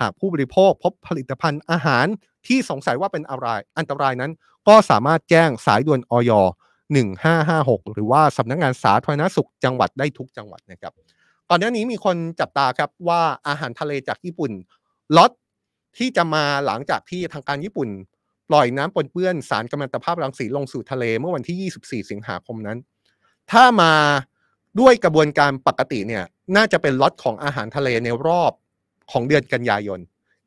[0.00, 2.06] หากผู้บริโภคพบผลิตภัณฑ์อาหาร
[2.46, 3.46] ที่สงสัยว่าเป็นอะไร
[3.78, 4.32] อันตรายนั้น
[4.68, 6.32] ก็สามารถแจ้งสายด่วนออย
[7.12, 10.92] 1556 หรือว่าสำนักงงานสาธารณสุขจังหวัดได้ทุกจังหวัดนะครับ
[11.48, 14.52] ก่อนหน้านี้มีคนจับตาครับว่าอาหารทะเลจากญี่ปุ่น
[15.16, 15.32] ล็อต
[15.98, 17.88] ที่จะมาหลังจากที่ทางการญี่ปุ่น
[18.48, 21.70] ปล่อยน้ำปนเปื้อนสารกัมมันตภาพรังสีลงสู่ทะเลเมื่อวันที่
[22.02, 22.78] 24 สิงหาคมนั้น
[23.50, 23.92] ถ้ามา
[24.80, 26.24] ด้วยกระบวนการปกติเนี่ย
[26.56, 28.52] น่าจะเป็นล็อตของอาหารทะเลในรอบ
[29.12, 30.00] ของเดือนกันยายน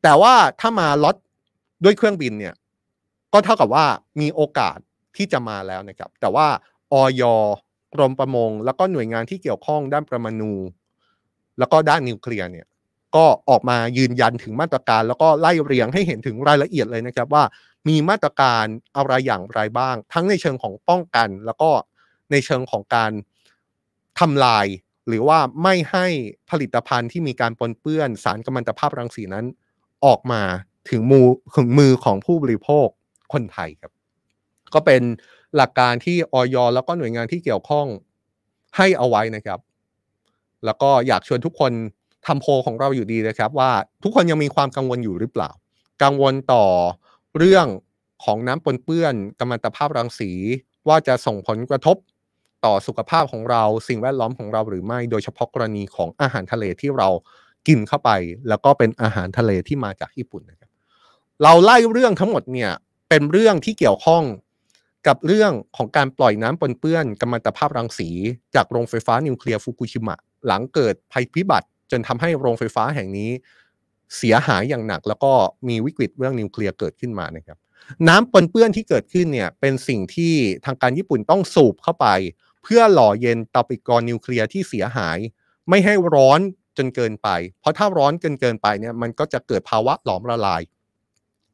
[0.04, 1.16] แต่ว่าถ้ามาล็อต
[1.84, 2.56] ด้วยเครื่องบินเนี่ย
[3.34, 3.86] ก็เท่ากับว่า
[4.22, 4.78] มีโอกาส
[5.16, 6.48] ที่จะมาแล้วนะครับ แต่ว่า
[6.94, 7.24] ออย
[7.94, 10.54] กรมประมง แล้วก็หน่วยงานที่เกี่ยวข้องด้านประมาณู
[11.60, 12.68] แล้วก็ด้านนิวเคลียร์เนี่ย
[13.16, 17.44] ก็ออกมายืนยันถึงมาตรการ แล้วก็ไล่เรียงให้เห็นถึงรายละเอียดเลยนะครับว่า
[17.88, 21.70] มีมาตรการอะไรอย่างไรบ้าง ทั้งในเชิงของป้องกัน แล้วก็
[22.32, 23.12] ในเชิงของการ
[24.20, 24.66] ทำลาย
[25.08, 26.08] หรือว่าไม่ให้
[26.50, 29.46] ผลิตภัณฑ์ที่มีการปนเปื้อนสารกัมมันตภาพรังสีนั้น
[30.06, 30.42] ออกมา
[30.90, 31.26] ถึงมือ
[31.56, 32.88] ถึงมือของผู้บริโภค
[33.34, 33.92] คนไทยครับ
[34.74, 35.02] ก็เป็น
[35.56, 37.88] หลักการที่ออยแล้วก็หน่วยงานที่เกี่ยวข้อง
[38.78, 39.60] ให้เอาไว้นะครับ
[40.66, 41.72] แล้วก็อยากชวนทุกคน
[42.28, 43.72] ทำโพของเราอยู่ดีนะครับ ว่า
[44.04, 45.50] ทุกคนยังมีความกังวลอยู่หรือเปล่า
[46.04, 46.66] กังวลต่อ
[47.38, 47.68] เรื่อง
[48.24, 50.32] ของน้ำปนเปื้อนกัมมันตภาพรังสี
[50.88, 51.98] ว่าจะส่งผลกระทบ
[52.66, 57.10] ต่อสุขภาพของเราสิ่งแวดล้อมของเราหรือไม่ โดยเฉพาะกรณีของอาหารทะเลที่เรา
[57.68, 58.12] กินเข้าไป
[58.50, 60.70] แล้วก็เป็นอาหารทะเลที่มาจากญี่ปุ่นนะครับ
[61.44, 62.72] เราไล่เรื่องทั้งหมดเนี่ย
[63.10, 64.24] เป็นเรื่องที่เกี่ยวข้อง
[65.08, 68.10] กับเรื่องของการปล่อยน้ำปนเปื้อนกัมมันตภาพรังสี
[68.56, 73.32] จากโรงไฟฟ้านิวเคลียร์ฟุกุชิมะ หลังเกิดภัยพิบัติ จนทำให้โรงไฟฟ้าแห่งนี้
[74.18, 75.34] เสียหายอย่างหนัก แล้วก็
[75.68, 77.58] มีวิกฤตเรื่องนิวเคลียร์เกิดขึ้นมานะครับ
[78.08, 80.34] น้ำปนเปื้อนที่เกิดขึ้นเนี่ยเป็นสิ่งที่
[80.66, 82.08] ทางการญี่ปุ่นต้องสูบเข้าไป
[82.64, 85.18] เพื่อหล่อเย็นเตาปิกรนิวเคลียร์ที่เสียหาย
[85.70, 86.40] ไม่ให้ร้อน
[86.78, 90.62] จนเกินไป เพราะถ้าร้อนเกินเกินไปเนี่ยมันก็จะเกิดภาวะหลอมละลาย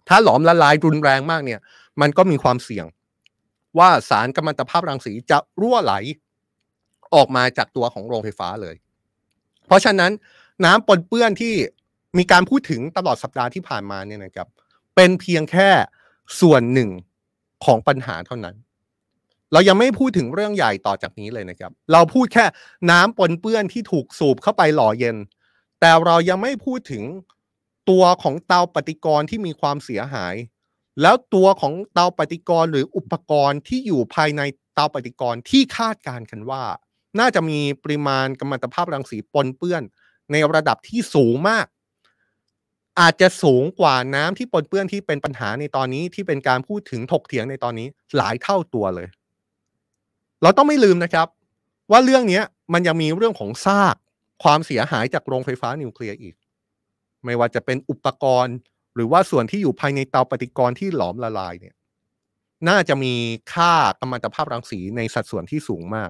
[0.07, 1.59] ถ้าหลอมละลายรุนแรงมากเนี่ย
[2.01, 2.85] มันก็มีความเสี่ยง
[3.77, 5.93] ว่าสารกัมมันตภาพรังสีจะรั่วไหล
[7.15, 8.75] ออกมาจากตัวของโรงไฟฟ้าเลย
[9.67, 10.11] เพราะฉะนั้น
[10.65, 11.53] น้ำปนเปื้อนที่
[12.17, 14.47] มีการพูดถึงตลอดสัปดาห์ที่ผ่านมาเนี่ยนะครับ
[14.95, 15.69] เป็นเพียงแค่
[16.41, 16.89] ส่วนหนึ่ง
[17.65, 18.55] ของปัญหาเท่านั้น
[19.53, 22.45] เรายังไม่พูดถึงเรื่องใหญ่ต่อจากนี้เลยนะครับ เราพูดแค่
[22.91, 25.17] น้ำปนเปื้อนที่ถูกสูบเข้าไปหล่อเย็น
[25.79, 27.03] แต่เรายังไม่พูดถึง
[27.89, 30.35] ตัวของเตาปฏิกรณ์ที่มีความเสียหาย
[31.01, 34.41] แล้วตัวของเตาปฏิกรณ์หรืออุปกรณ์ที่อยู่ภายใน
[34.75, 36.63] เตาปฏิกรณ์ที่คาดการณ์กันว่า
[37.19, 39.83] น่าจะมีปริมาณกัมมันตภาพรังสีปนเปื้อน
[40.31, 41.65] ในระดับที่สูงมาก
[42.99, 47.87] อาจจะสูงกว่าน้ำที่ปนเปื้อนที่เป็นปัญหาในตอนนี้ที่เป็นการพูดถึงถกเถียงในตอนนี้
[48.17, 49.07] หลายเท่าตัวเลย
[50.41, 51.27] เราต้องไม่ลืมนะครับ
[51.91, 52.41] ว่าเรื่องนี้
[52.73, 53.95] มันยังมีเรื่องของซาก
[54.43, 56.35] ความเสียหายจากโรงไฟฟ้านิวเคลียร์อีก
[57.25, 58.55] ไม่ว่าจะเป็นอุปกรณ์
[58.95, 61.75] หรือว่าส่วนที่อยู่ภายในเตาปฏิกรณ์ที่หลอมละลายเนี่ย
[62.69, 63.13] น่าจะมี
[63.53, 66.09] ค่ากัมมันตภาพรังสีในสัดส่วนที่สูงมาก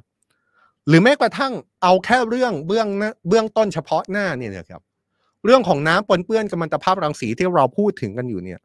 [0.88, 1.54] หรือแม้กระทั่ง
[1.84, 2.88] เอาแค่เรื่องเบื้อง
[3.28, 4.82] เบื้องต้นเฉพาะหน้าเนี่ยนะครับ
[5.46, 8.60] เรื่องของน้ำปนเปื้อนกัมมันตภาพรังสีที่เราพูดถึงกันอยู่เนี่ย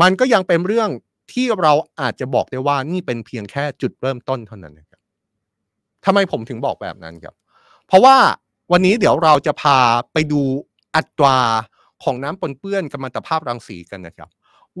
[0.00, 0.90] มันก็ยังเป็นเรื่อง
[1.32, 5.00] ที่เราอาจจะบอกได้ว่านี่เป็นเพียงแค่จุดเริ่มต้นเท่านั้นนะครับ
[6.04, 7.34] ทำไมผมถึงบอกแบบนั้นครับ
[7.86, 8.16] เพราะว่า
[8.72, 9.78] วันนี้เดี๋ยวเราจะพา
[10.12, 10.42] ไปดู
[10.96, 11.38] อัตรา
[12.02, 14.28] ของน้ำปนเปื้อนกัมมันตภาพรังสีกันนะครับ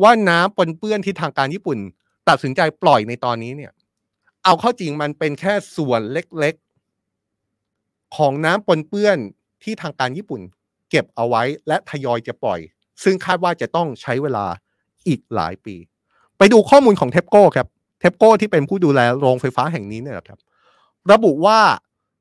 [0.02, 1.78] ว่าน้ำปนเปื้อนที่ทางการญี่ปุ่น
[2.28, 3.72] ตัดสินใจปล่อยในตอนนี้เนี่ย
[4.44, 9.18] เอาเข้าจริงมันเป็นแค่ส่วนเล็กๆ ของน้ำปนเปื้อน
[9.62, 10.40] ที่ทางการญี่ปุ่น
[10.90, 12.60] เก็บเอาไว้และทยอยจะปล่อย
[13.02, 14.46] ซึ่งคาดว่าจะต้องใช้เวลา
[15.08, 15.76] อีกหลายปี
[16.38, 17.66] ไปดูข้อมูลของเทปโก้ครับ
[18.00, 20.38] เทปโก้ที่เป็นผู้ดูแลโรงไฟฟ้าแห่งนี้เนี่ยครับ
[21.12, 21.60] ระบุว่า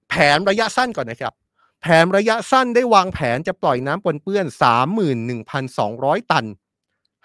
[0.09, 1.33] แผนระยะสั้นก่อนนะครับ
[1.81, 4.45] แผนระยะสั้นได้วางแผนจะปล่อยน้ำปนเปื้อน
[5.39, 6.45] 31,200 ตัน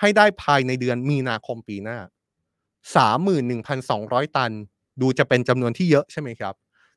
[0.01, 1.99] ให้ได้ภายในเดือนมีนาคมปีหน้า
[2.77, 4.53] 31,200 ตัน
[5.01, 6.55] ดูจะเป็นจำนวนที่เยอะใช่ไหมครับ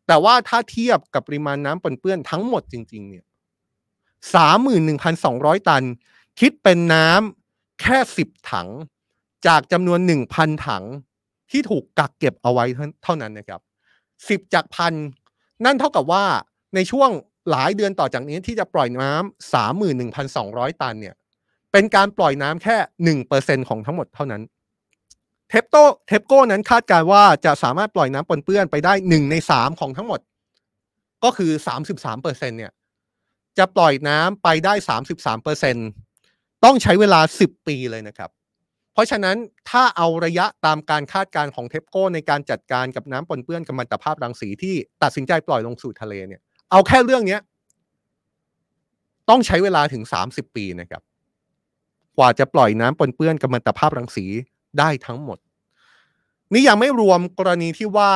[0.08, 3.26] แต่ว่าถ้าเทียบกับปริมาณน้ำปนเปื้อนทั้งหมดจริง ๆ เนี่ย
[4.86, 5.84] 31,200 ตัน
[6.40, 8.70] คิดเป็นน้ำแค่ 10 ถัง
[9.48, 10.00] จากจำนวน
[10.34, 10.84] 1,000 ถัง
[11.52, 12.66] ที่ถูกกักเก็บเอาไว้
[13.04, 13.62] เท่านั้นนะครับ
[14.08, 14.94] 10 จากพัน
[15.66, 16.24] นั่นเท่ากับว่า
[16.76, 17.10] ในช่วง
[17.52, 21.16] หลายเดือนต่อจากนี้ที่จะปล่อยน้ำสามหมื่นหนึ่งพันสองร้อยตันเนี่ย
[21.72, 24.42] เป็นการปล่อยน้ำแค่หนึ่งเปอร์เซ็นของทั้งหมดเท่านั้น
[25.50, 30.20] TEPCO TEPCO นั้นคาดการว่าจะสามารถปล่อยน้ำปนเปื้อนไปได้หนึ่งในสามของทั้งหมด
[31.24, 32.72] ก็คือสามสิบสามเปอร์เซ็นต์เนี่ย
[33.58, 35.76] จะปล่อยน้ำไปได้สามสิบสามเปอร์เซ็น
[36.64, 38.30] ต์ต้องใช้เวลาสิบปีเลยนะครับ
[38.94, 39.38] เพราะฉะนั้น
[39.70, 47.42] ถ้าเอาระยะตามการคาดการณ์ของ TEPCO ในการจัดการกับน้ำปนเปื้อนกัมมันตภาพรังสีที่ตัดสินใจปล่อยลงสู่ทะเลเนี่ย เอาแค่เรื่องเนี้ย
[49.30, 51.02] ต้องใช้เวลาถึงสามสิบปีนะครับ
[52.18, 54.26] กว่าจะปล่อยน้ำปนเปื้อนกัมมันตภาพรังสี
[54.80, 55.38] ได้ทั้งหมด
[56.54, 58.12] นี่ยังไม่รวมกรณีที่ว่า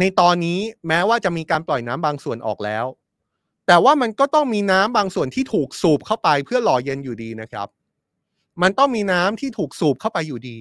[0.00, 2.84] ในตอนนี้แม้ว่าจะมีการปล่อยน้ำบางส่วนออกแล้ว
[3.66, 7.68] แต่ว่ามันก็ต้องมีน้ำบางส่วนที่ถูกสูบเข้าไปเพื่อหล่อเย็นอยู่ดีนะครับ
[8.62, 10.56] มันต้องมีน้ำที่ถูกสูบเข้าไปอยู่ดี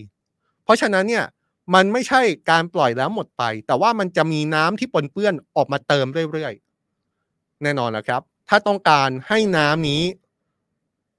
[0.63, 1.25] เพราะฉะนั้นเนี่ย
[1.73, 2.21] มันไม่ใช่
[2.51, 10.01] การปล่อยแล้วหมดไป แต่ว่ามันจะมีน้ำที่ปนเปื้อนออกมาเติมเรื่อยๆ แน่นอนนะครับ ถ้าต้องการให้น้ำนี้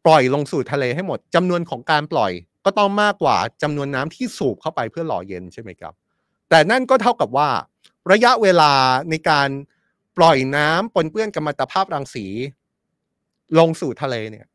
[0.05, 2.33] ปล่อยลงสู่ทะเลให้หมดจำนวนของการปล่อย
[2.65, 5.93] ก็ต้องมากกว่าจำนวนน้ำที่สูบเข้าไปเพื่อหล่อเย็นใช่ไหมครับ
[6.51, 7.49] แต่นั่นก็เท่ากับว่า
[8.13, 8.73] ระยะเวลา
[9.11, 9.49] ในการ
[10.19, 12.27] ปล่อยน้ำปนเปื้อนกัมมันตภาพรังสี
[13.59, 14.47] ลงสู่ทะเลเนี่ย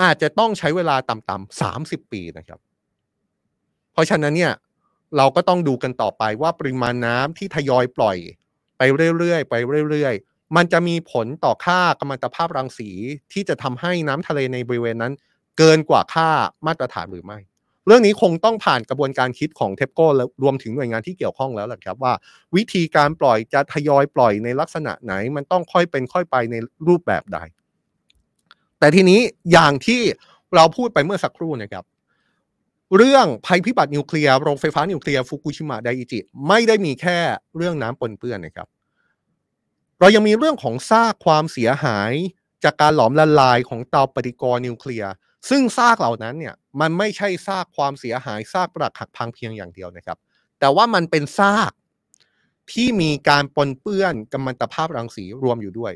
[0.00, 2.60] อาจจะต้องใช้เวลาต่ำๆสามสิบปีนะครับ
[3.92, 4.52] เพราะฉะนั้นเนี่ย
[5.16, 8.16] เราก็ต้องดูกันต่อไปว่าปริมาณน้ำที่ทยอยปล่อย
[8.78, 8.82] ไป
[9.18, 9.54] เรื่อยๆไป
[9.90, 12.90] เรื่อยๆ มันจะมีผลต่อค่ากัมมันตภาพรังสี
[13.32, 15.12] ที่จะทำให้น้ำทะเลในบริเวณนั้น
[15.58, 16.28] เกินกว่าค่า
[16.66, 17.38] มาตรฐานหรือไม่
[17.86, 22.12] เรื่องนี้คงต้องผ่านกระบวนการคิดของเทปโก้และรวมถึงหน่วยงานที่เกี่ยวข้องแล้วแหละครับว่า
[22.56, 26.56] วิธีการปล่อยจะทยอยปล่อยในลักษณะไหน มันต้องค่อยเป็นค่อยไปใน
[26.88, 27.38] รูปแบบใด
[28.78, 29.20] แต่ทีนี้
[29.52, 30.00] อย่างที่
[30.54, 31.84] เราพูดไปเมื่อสักครู่นะครับ
[32.96, 36.18] เรื่องภัยพิบัตินิวเคลียร์โรงไฟฟ้านิวเคลียร์ฟุกุชิมะไดอิจิ
[36.48, 37.18] ไม่ได้มีแค่
[37.56, 38.68] เรื่องน้ำปนเปื้อนนะครับ
[40.00, 42.12] เรายังมีเรื่องของซากความเสียหาย
[42.64, 45.12] จากการหลอมละลายของเตาปฏิกรณ์นิวเคลียร์
[45.50, 50.18] ซึ่งซากเหล่านั้นเนี่ยมันไม่ใช่ซากความเสียหายซากปรักหักพังเพียงอย่างเดียวนะครับ
[50.60, 51.72] แต่ว่ามันเป็นซาก
[52.72, 55.92] ที่มีการปนเปื้อนกัมมันตภาพรังสีรวมอยู่ด้วย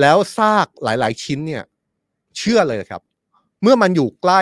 [0.00, 1.64] แล้วซากหลาย ๆ ชิ้นเนี่ย
[2.38, 3.02] เชื่อเลยครับ
[3.62, 4.40] เมื่อมันอยู่ใกล้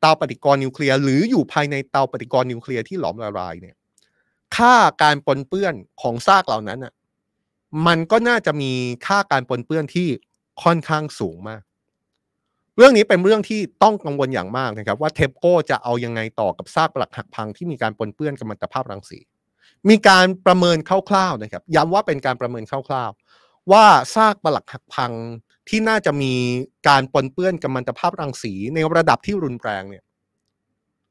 [0.00, 3.76] เตาปฏิกรณ์นิวเคลียร์หรืออยู่ภายในเตาปฏิกรณ์นิวเคลียร์ที่หลอมละลายเนี่ย
[4.56, 6.92] ค่าการปนเปื้อนของซากเหล่านั้นอะ
[7.86, 8.72] มันก็น่าจะมี
[9.06, 10.08] ค่าการปนเปื้อนที่
[10.62, 11.62] ค่อนข้างสูงมาก
[12.76, 19.18] เรื่องนี้เป็นเรื่องที่ต้องกังวลอย่างมากนะครับ ว่าเทปโก้จะเอายังไงต่อกับซากปรักหักพังที่มีการปนเปื้อนกัมมันตภาพรังสี
[19.88, 25.12] มีการประเมินคร่าวๆนะครับ ย้ำว่าเป็นการประเมินคร่าวๆ ว่าซากปรักหักพัง
[25.68, 26.32] ที่น่าจะมี
[26.88, 30.02] การปนเปื้อนกัมมันตภาพรังสีในระดับที่รุนแรงเนี่ย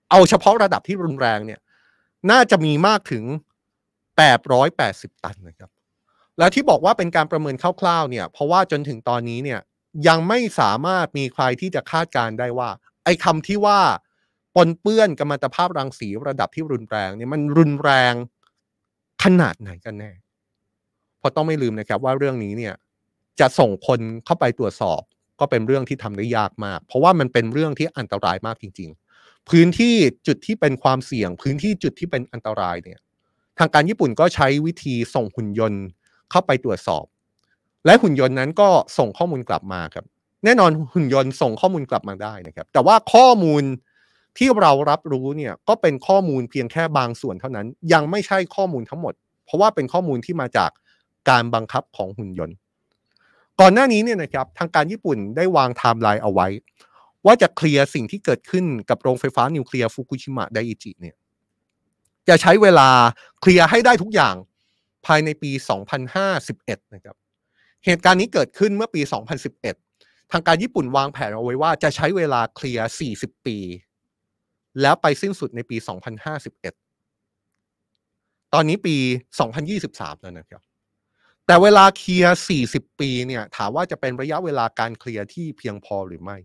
[0.10, 1.60] เอาเฉพาะระดับที่รุนแรงเนี่ย
[2.32, 3.24] น่าจะมีมากถึง
[4.44, 5.70] 880 ตันนะครับ
[6.38, 9.60] แล้วที่บอกว่าเป็นการประเมินคร่าวๆเนี่ย เพราะว่าจนถึงตอนนี้เนี่ย
[10.08, 12.70] ยังไม่สามารถมีใครที่จะคาดการได้ว่า
[13.04, 13.80] ไอ้คำที่ว่า
[14.56, 18.14] ปนเปื้อนกัมมันตภาพรังสีระดับที่รุนแรงเนี่ยมันรุนแรง
[19.24, 20.12] ขนาดไหนกันแน่
[21.20, 22.74] เพราะต้องไม่ลืมนะครับว่าเรื่องนี้เนี่ย
[23.40, 25.02] จะส่งคนเข้าไปตรวจสอบ
[25.40, 29.96] ก็เป็นเรื่องที่ทำได้ยากมาก เพราะว่ามันเป็นเรื่องที่อันตรายมากจริง ๆ พื้นที่
[30.28, 33.00] จุดที่เป็นความเสี่ยง พื้นที่จุดที่เป็นอันตรายเนี่ย
[33.60, 35.84] ทางการญี่ปุ่นก็ใช้วิธีส่งหุ่นยนต์
[36.32, 37.06] เข้าไปตรวจสอบ
[37.86, 40.06] และหุ่นยนต์นั้นก็ส่งข้อมูลกลับมาครับ
[40.44, 43.64] แน่นอนหุ่นยนต์ส่งข้อมูลกลับมาได้นะครับ แต่ว่าข้อมูล
[44.38, 49.14] ที่เรารับรู้เนี่ยก็เป็นข้อมูลเพียงแค่บางส่วนเท่านั้น ยังไม่ใช่ข้อมูลทั้งหมด
[49.46, 50.72] เพราะว่าเป็นข้อมูลที่มาจาก
[51.30, 52.56] การบังคับของหุ่นยนต์
[53.62, 56.48] ก่อนหน้านี้เนี่ยนะครับทางการญี่ปุ่นได้วางไทม์ไลน์เอาไว้
[57.26, 61.16] ว่าจะเคลียร์สิ่งที่เกิดขึ้นกับโรงไฟฟ้านิวเคลียร์ฟุกุชิมะไดอิจิเนี่ย
[62.28, 62.90] จะใช้เวลา
[63.42, 64.36] เคลียร์ให้ได้ทุกอย่าง
[65.06, 65.52] ภายในปี
[66.22, 67.16] 2051 นะครับ
[67.86, 69.02] เหตุการณ์นี้เกิดขึ้นเมื่อปี
[69.66, 72.88] 2011 ทางการญี่ปุ่นวางแผนเอาไว้ว่าจะใช้เวลาเคลียร์
[73.18, 73.58] 40 ปี
[74.82, 75.78] แล้วไปสิ้นสุดในปี
[77.76, 78.96] 2051 ตอนนี้ปี
[79.60, 80.62] 2023 แล้วนะครับ
[81.46, 82.38] แต่เวลาเคลียร์
[82.68, 86.38] 40 ปีเนี่ย ถามว่าจะเป็นระยะเวลาการเคลียร์ที่เพียงพอหรือไม่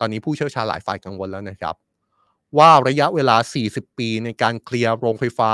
[0.00, 1.74] ตอนนี้ผู้เชี่ยวชาญหลายฝ่ายกังวลแล้วนะครับ
[2.58, 3.36] ว่าระยะเวลา
[3.68, 5.52] 40 ปีในการเคลียร์โรงไฟฟ้า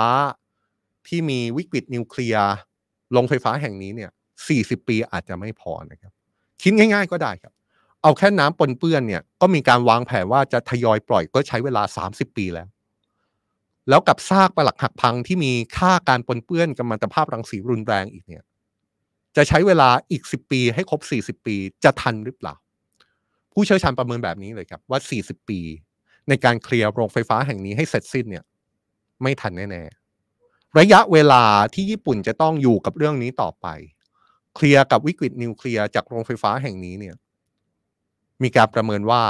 [1.09, 2.53] ที่มีวิกฤตนิวเคลียร์
[3.13, 4.11] โรงไฟฟ้าแห่งนี้เนี่ย
[4.49, 6.13] 40 ปีอาจจะไม่พอนะครับ
[6.63, 7.53] คิดง่าย ๆ ก็ได้ครับ
[8.03, 12.69] เอาแค่น้ำปนเปื้อนเนี่ย ก็มีการวางแผนว่าจะทยอยปล่อยก็ใช้เวลา 30 ปีแล้ว
[13.89, 18.45] แล้วกับซากปลักหักพังที่มีค่าการปนเปื้อนกัมมันตภาพรังสีรุนแรงอีกเนี่ย
[19.37, 21.01] จะใช้เวลาอีก 10 ปีให้ครบ
[21.39, 22.55] 40 ปีจะทันหรือเปล่า
[23.53, 25.61] ผู้เชี่ยวชาญประเมินแบบนี้เลยครับว่า 40 ปี
[26.29, 28.45] ในการเคลียร์โรงไฟฟ้าแห่งนี้ให้เสร็จสิ้นเนี่ย
[29.23, 31.43] ไม่ทันแน่ๆระยะเวลา
[31.75, 33.67] ที่ญี่ปุ่นจะต้องอยู่กับเรื่องนี้ต่อไป
[34.57, 37.17] เคลียร์กับวิกฤตนิวเคลียร์จากโรงไฟฟ้าแห่งนี้เนี่ย
[38.43, 39.23] มีการประเมินว่า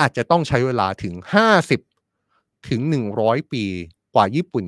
[0.00, 1.14] อาจจะต้องใช้เวลาถึง
[1.90, 2.80] 50 ถึง
[3.16, 3.64] 100 ปี
[4.14, 4.66] กว่าญี่ปุ่น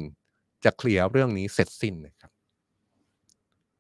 [0.65, 2.31] จะเคลียร์เรื่องนี้เสร็จสิ้นนะครับ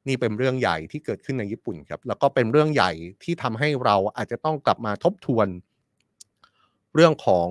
[0.08, 2.92] นี่เป็นเรื่องใหญ่ที่เกิดขึ้นในญี่ปุ่นครับ แล้วก็เป็นเรื่องใหญ่
[3.22, 5.48] ที่ทำให้เราอาจจะต้องกลับมาทบทวน
[6.94, 7.48] เรื่องของ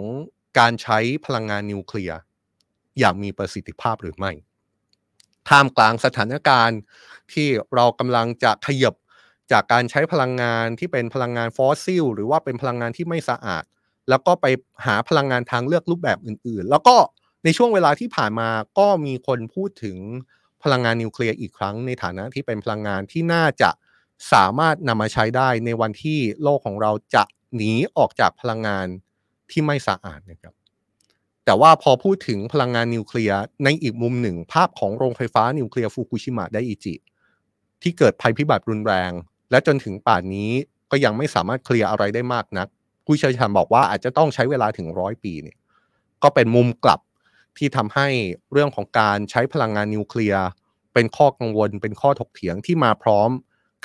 [0.59, 2.20] การใช้พลังงานนิวเคลียร์
[2.99, 4.32] อย่างมีประสิทธิภาพหรือไม่
[5.49, 6.80] ท่ามกลางสถานการณ์
[7.34, 8.95] ที่เรากำลังจะขยับ
[9.51, 13.63] จากการใช้พลังงานที่เป็นพลังงานฟอสซิลหรือว่าเป็นพลังงานที่ไม่สะอาด
[14.09, 14.45] แล้วก็ไป
[14.86, 16.95] หาพลังงานทางเลือกรูปแบบอื่น ๆ แล้วก็
[17.46, 19.98] ในช่วงเวลาที่ผ่านมาก็มีคนพูดถึง
[20.64, 23.70] พลังงานนิวเคลียร์อีกครั้งในฐานะที่เป็นพลังงานที่น่าจะ
[24.34, 27.24] สามารถนำมาใช้ได้ในวันที่โลกของเราจะ
[27.56, 28.88] หนีออกจากพลังงาน
[29.52, 30.54] ที่ไม่สะอาดนะครับ
[31.46, 36.96] แต่ว่าพอพูดถึงพลังงานนิวเคลียร์ในอีกมุมหนึ่ง ภาพของโรงไฟฟ้านิวเคลียร์ฟุกุชิมะไดอิจิ
[37.82, 39.12] ที่เกิดภัยพิบัติรุนแรง
[39.52, 40.52] และจนถึงป่านนี้
[40.91, 42.68] ก็ยังไม่สามารถเคลียร์อะไรได้มากนัก
[43.06, 45.58] ผู้เชี่ยวชาญบอกว่าอาจจะต้องใช้เวลาถึงร้อยปีเนี่ย
[46.24, 47.00] ก็เป็นมุมกลับ
[47.58, 48.08] ที่ทำให้
[48.51, 50.45] เรื่องของการใช้พลังงานนิวเคลียร์
[50.93, 53.30] เป็นข้อกังวล เป็นข้อถกเถียงที่มาพร้อม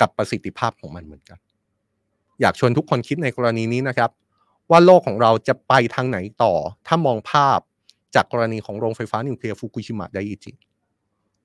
[0.01, 1.39] กับประสิทธิภาพของมันเหมือนกัน
[2.41, 4.09] อยากชวนทุกคนคิดในกรณีนี้นะครับ
[4.71, 6.53] ว่าโลกของเราจะไปทางไหนต่อ
[6.87, 7.59] ถ้ามองภาพ
[8.15, 10.51] จากกรณีของโรงไฟฟ้านิวเคลียร์ฟุกุชิมะไดอิจิ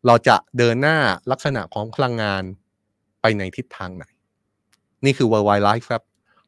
[0.07, 0.99] เราจะเดินหน้า
[1.31, 2.43] ลักษณะของพลังงาน
[3.20, 4.05] ไปในทิศทางไหน
[5.05, 6.03] นี่คือ World Wide Life ครับ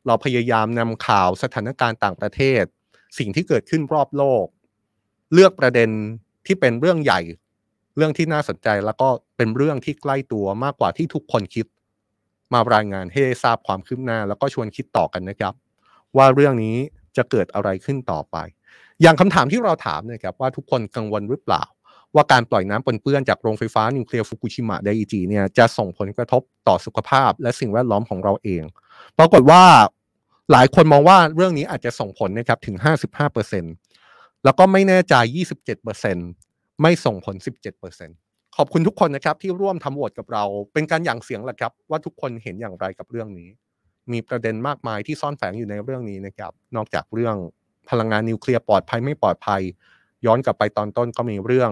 [0.06, 2.62] เราพยายามนำข่าวสถานการณ์ต่างประเทศ
[3.18, 4.46] สิ่งที่เกิดขึ้นรอบโลก
[5.32, 5.90] เลือกประเด็น
[6.46, 7.20] ที่เป็นเรื่องใหญ่
[7.96, 11.66] เรื่องที่น่าสนใจแล้วก็เป็นเรื่องที่ใกล้ตัวมากกว่าที่ทุกคนคิด
[12.52, 15.54] มารายงานให้ทราบความคืบหน้า แล้วก็ชวนคิดต่อกันนะครับ
[16.16, 16.76] ว่าเรื่องนี้
[17.16, 18.36] จะเกิดอะไรขึ้นต่อไป
[19.02, 21.62] อย่างคำถามที่เราถามนะครับว่าทุกคนกังวลหรือเปล่า
[22.14, 28.62] ว่าการปล่อยน้ำปนเปื้อนจากโรงไฟฟ้านิวเคลียร์ฟุกุชิมะไดอิจิเนี่ยจะส่งผลกระทบต่อสุขภาพ และสิ่งแวดล้อมของเราเอง
[29.18, 29.62] ปรากฏว่า
[30.52, 32.76] หลายคนมองว่าเรื่องนี้อาจจะส่งผลนะครับถึง
[33.38, 33.87] 55%
[34.44, 35.14] แล้วก็ไม่แน่ใจ
[35.98, 37.36] 27%ไม่ส่งผล
[37.96, 43.48] 17%ขอบคุณทุกคนนะครับที่ร่วมทำโหวตกับเรา เป็นการอย่างเสียงแหละครับ ว่าทุกคนเห็นอย่างไรกับเรื่องนี้
[44.12, 47.36] มีประเด็นมากมายที่ซ่อนแฝงอยู่ในเรื่องนี้นะครับ นอกจากเรื่อง
[47.90, 49.62] พลังงานนิวเคลียร์ปลอดภัยไม่ปลอดภัย
[50.26, 51.70] ย้อนกลับไปตอนต้นก็มีเรื่อง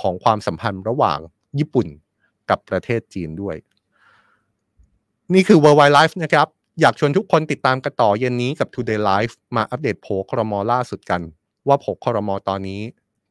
[0.00, 1.18] ของความสัมพันธ์ระหว่าง
[1.58, 1.86] ญี่ปุ่น
[2.50, 3.56] กับประเทศจีนด้วย
[5.34, 6.46] นี่คือ World Wide Life นะครับ
[6.80, 11.20] อยากชวนทุกคนติดตามกันต่อเย็นนี้กับ Today Life มาอัปเดตโผครมล่าสุดกัน
[11.68, 12.80] ว่าผกครมอตอนนี้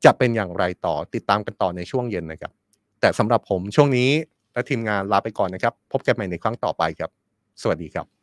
[0.05, 2.51] จะเป็นอย่างไรต่อติดตามกันต่อในช่วงเย็นนะครับ
[3.01, 4.09] แต่สำหรับผมช่วงนี้
[4.53, 7.11] และทีมงานลาไปก่อนนะครับ พบกันใหม่ในครั้งต่อไปครับ
[7.61, 8.16] สวัสดีครับ